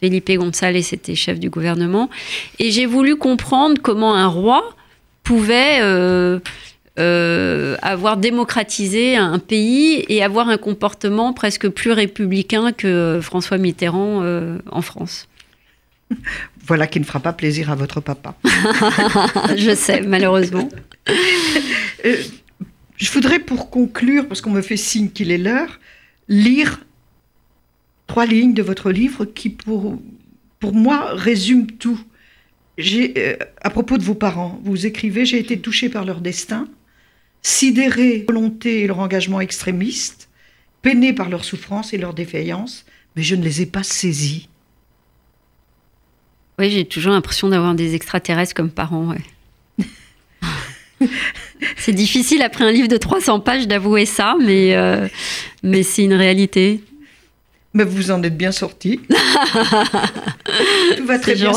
Felipe 0.00 0.32
González 0.32 0.94
était 0.94 1.14
chef 1.14 1.38
du 1.38 1.50
gouvernement. 1.50 2.08
Et 2.58 2.70
j'ai 2.70 2.86
voulu 2.86 3.16
comprendre 3.16 3.80
comment 3.82 4.14
un 4.14 4.28
roi 4.28 4.74
pouvait... 5.24 5.80
Euh, 5.82 6.40
euh, 7.00 7.76
avoir 7.82 8.16
démocratisé 8.16 9.16
un 9.16 9.38
pays 9.38 10.04
et 10.08 10.22
avoir 10.22 10.48
un 10.48 10.58
comportement 10.58 11.32
presque 11.32 11.68
plus 11.68 11.92
républicain 11.92 12.72
que 12.72 13.20
François 13.22 13.58
Mitterrand 13.58 14.22
euh, 14.22 14.58
en 14.70 14.82
France. 14.82 15.28
Voilà 16.66 16.86
qui 16.86 17.00
ne 17.00 17.04
fera 17.04 17.18
pas 17.18 17.32
plaisir 17.32 17.70
à 17.70 17.74
votre 17.74 18.00
papa. 18.00 18.36
Je 19.56 19.74
sais, 19.74 20.02
malheureusement. 20.02 20.68
Euh, 22.06 22.16
je 22.96 23.10
voudrais 23.12 23.40
pour 23.40 23.68
conclure, 23.68 24.26
parce 24.26 24.40
qu'on 24.40 24.50
me 24.50 24.62
fait 24.62 24.78
signe 24.78 25.10
qu'il 25.10 25.30
est 25.30 25.36
l'heure, 25.36 25.80
lire 26.28 26.80
trois 28.06 28.24
lignes 28.24 28.54
de 28.54 28.62
votre 28.62 28.90
livre 28.90 29.26
qui, 29.26 29.50
pour, 29.50 29.98
pour 30.60 30.72
moi, 30.72 31.10
résument 31.12 31.66
tout. 31.78 32.00
Euh, 32.78 33.36
à 33.60 33.68
propos 33.68 33.98
de 33.98 34.02
vos 34.02 34.14
parents, 34.14 34.58
vous 34.64 34.86
écrivez 34.86 35.26
J'ai 35.26 35.38
été 35.38 35.58
touché 35.58 35.90
par 35.90 36.06
leur 36.06 36.22
destin 36.22 36.68
sidérés 37.42 38.18
leur 38.18 38.34
volonté 38.34 38.82
et 38.82 38.86
leur 38.86 38.98
engagement 38.98 39.40
extrémiste, 39.40 40.28
peinés 40.82 41.12
par 41.12 41.28
leur 41.28 41.44
souffrance 41.44 41.92
et 41.92 41.98
leur 41.98 42.14
défaillance, 42.14 42.84
mais 43.16 43.22
je 43.22 43.34
ne 43.34 43.44
les 43.44 43.62
ai 43.62 43.66
pas 43.66 43.82
saisis. 43.82 44.48
Oui, 46.58 46.70
j'ai 46.70 46.84
toujours 46.84 47.12
l'impression 47.12 47.48
d'avoir 47.48 47.74
des 47.74 47.94
extraterrestres 47.94 48.54
comme 48.54 48.70
parents. 48.70 49.08
Ouais. 49.08 49.88
c'est 51.76 51.92
difficile 51.92 52.42
après 52.42 52.64
un 52.64 52.70
livre 52.70 52.88
de 52.88 52.96
300 52.96 53.40
pages 53.40 53.66
d'avouer 53.66 54.06
ça, 54.06 54.36
mais, 54.40 54.74
euh, 54.76 55.08
mais 55.62 55.82
c'est 55.82 56.04
une 56.04 56.14
réalité. 56.14 56.82
Mais 57.72 57.84
vous 57.84 58.10
en 58.10 58.20
êtes 58.24 58.36
bien 58.36 58.50
sorti. 58.50 59.00
Tout 60.96 61.06
va 61.06 61.20
très 61.20 61.36
bien. 61.36 61.52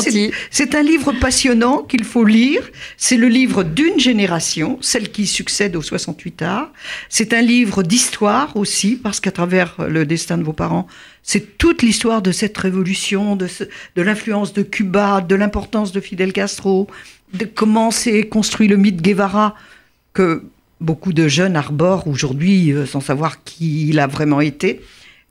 C'est 0.50 0.74
un 0.76 0.82
livre 0.82 1.12
passionnant 1.12 1.82
qu'il 1.82 2.04
faut 2.04 2.24
lire. 2.24 2.62
C'est 2.96 3.16
le 3.16 3.26
livre 3.26 3.64
d'une 3.64 3.98
génération, 3.98 4.78
celle 4.80 5.10
qui 5.10 5.26
succède 5.26 5.74
aux 5.74 5.82
68 5.82 6.42
arts. 6.42 6.72
C'est 7.08 7.32
un 7.32 7.42
livre 7.42 7.82
d'histoire 7.82 8.56
aussi, 8.56 8.94
parce 8.94 9.18
qu'à 9.18 9.32
travers 9.32 9.74
le 9.88 10.06
destin 10.06 10.38
de 10.38 10.44
vos 10.44 10.52
parents, 10.52 10.86
c'est 11.24 11.58
toute 11.58 11.82
l'histoire 11.82 12.22
de 12.22 12.30
cette 12.30 12.56
révolution, 12.58 13.34
de, 13.34 13.48
ce, 13.48 13.64
de 13.64 14.02
l'influence 14.02 14.52
de 14.52 14.62
Cuba, 14.62 15.20
de 15.20 15.34
l'importance 15.34 15.90
de 15.90 16.00
Fidel 16.00 16.32
Castro, 16.32 16.86
de 17.32 17.44
comment 17.44 17.90
s'est 17.90 18.22
construit 18.24 18.68
le 18.68 18.76
mythe 18.76 19.02
Guevara, 19.02 19.56
que 20.12 20.44
beaucoup 20.80 21.12
de 21.12 21.26
jeunes 21.26 21.56
arborent 21.56 22.06
aujourd'hui 22.06 22.72
euh, 22.72 22.86
sans 22.86 23.00
savoir 23.00 23.42
qui 23.42 23.88
il 23.88 23.98
a 23.98 24.06
vraiment 24.06 24.40
été. 24.40 24.80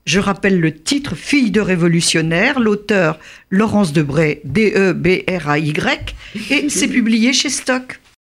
Je 0.04 0.20
rappelle 0.20 0.60
le 0.60 0.74
titre 0.74 1.14
Fille 1.14 1.50
de 1.50 1.60
révolutionnaire, 1.60 2.60
l'auteur 2.60 3.18
Laurence 3.50 3.92
Debray, 3.92 4.40
D-E-B-R-A-Y, 4.44 6.14
et 6.50 6.68
c'est 6.68 6.88
publié 6.88 7.32
chez 7.32 7.48
Stock. 7.48 8.00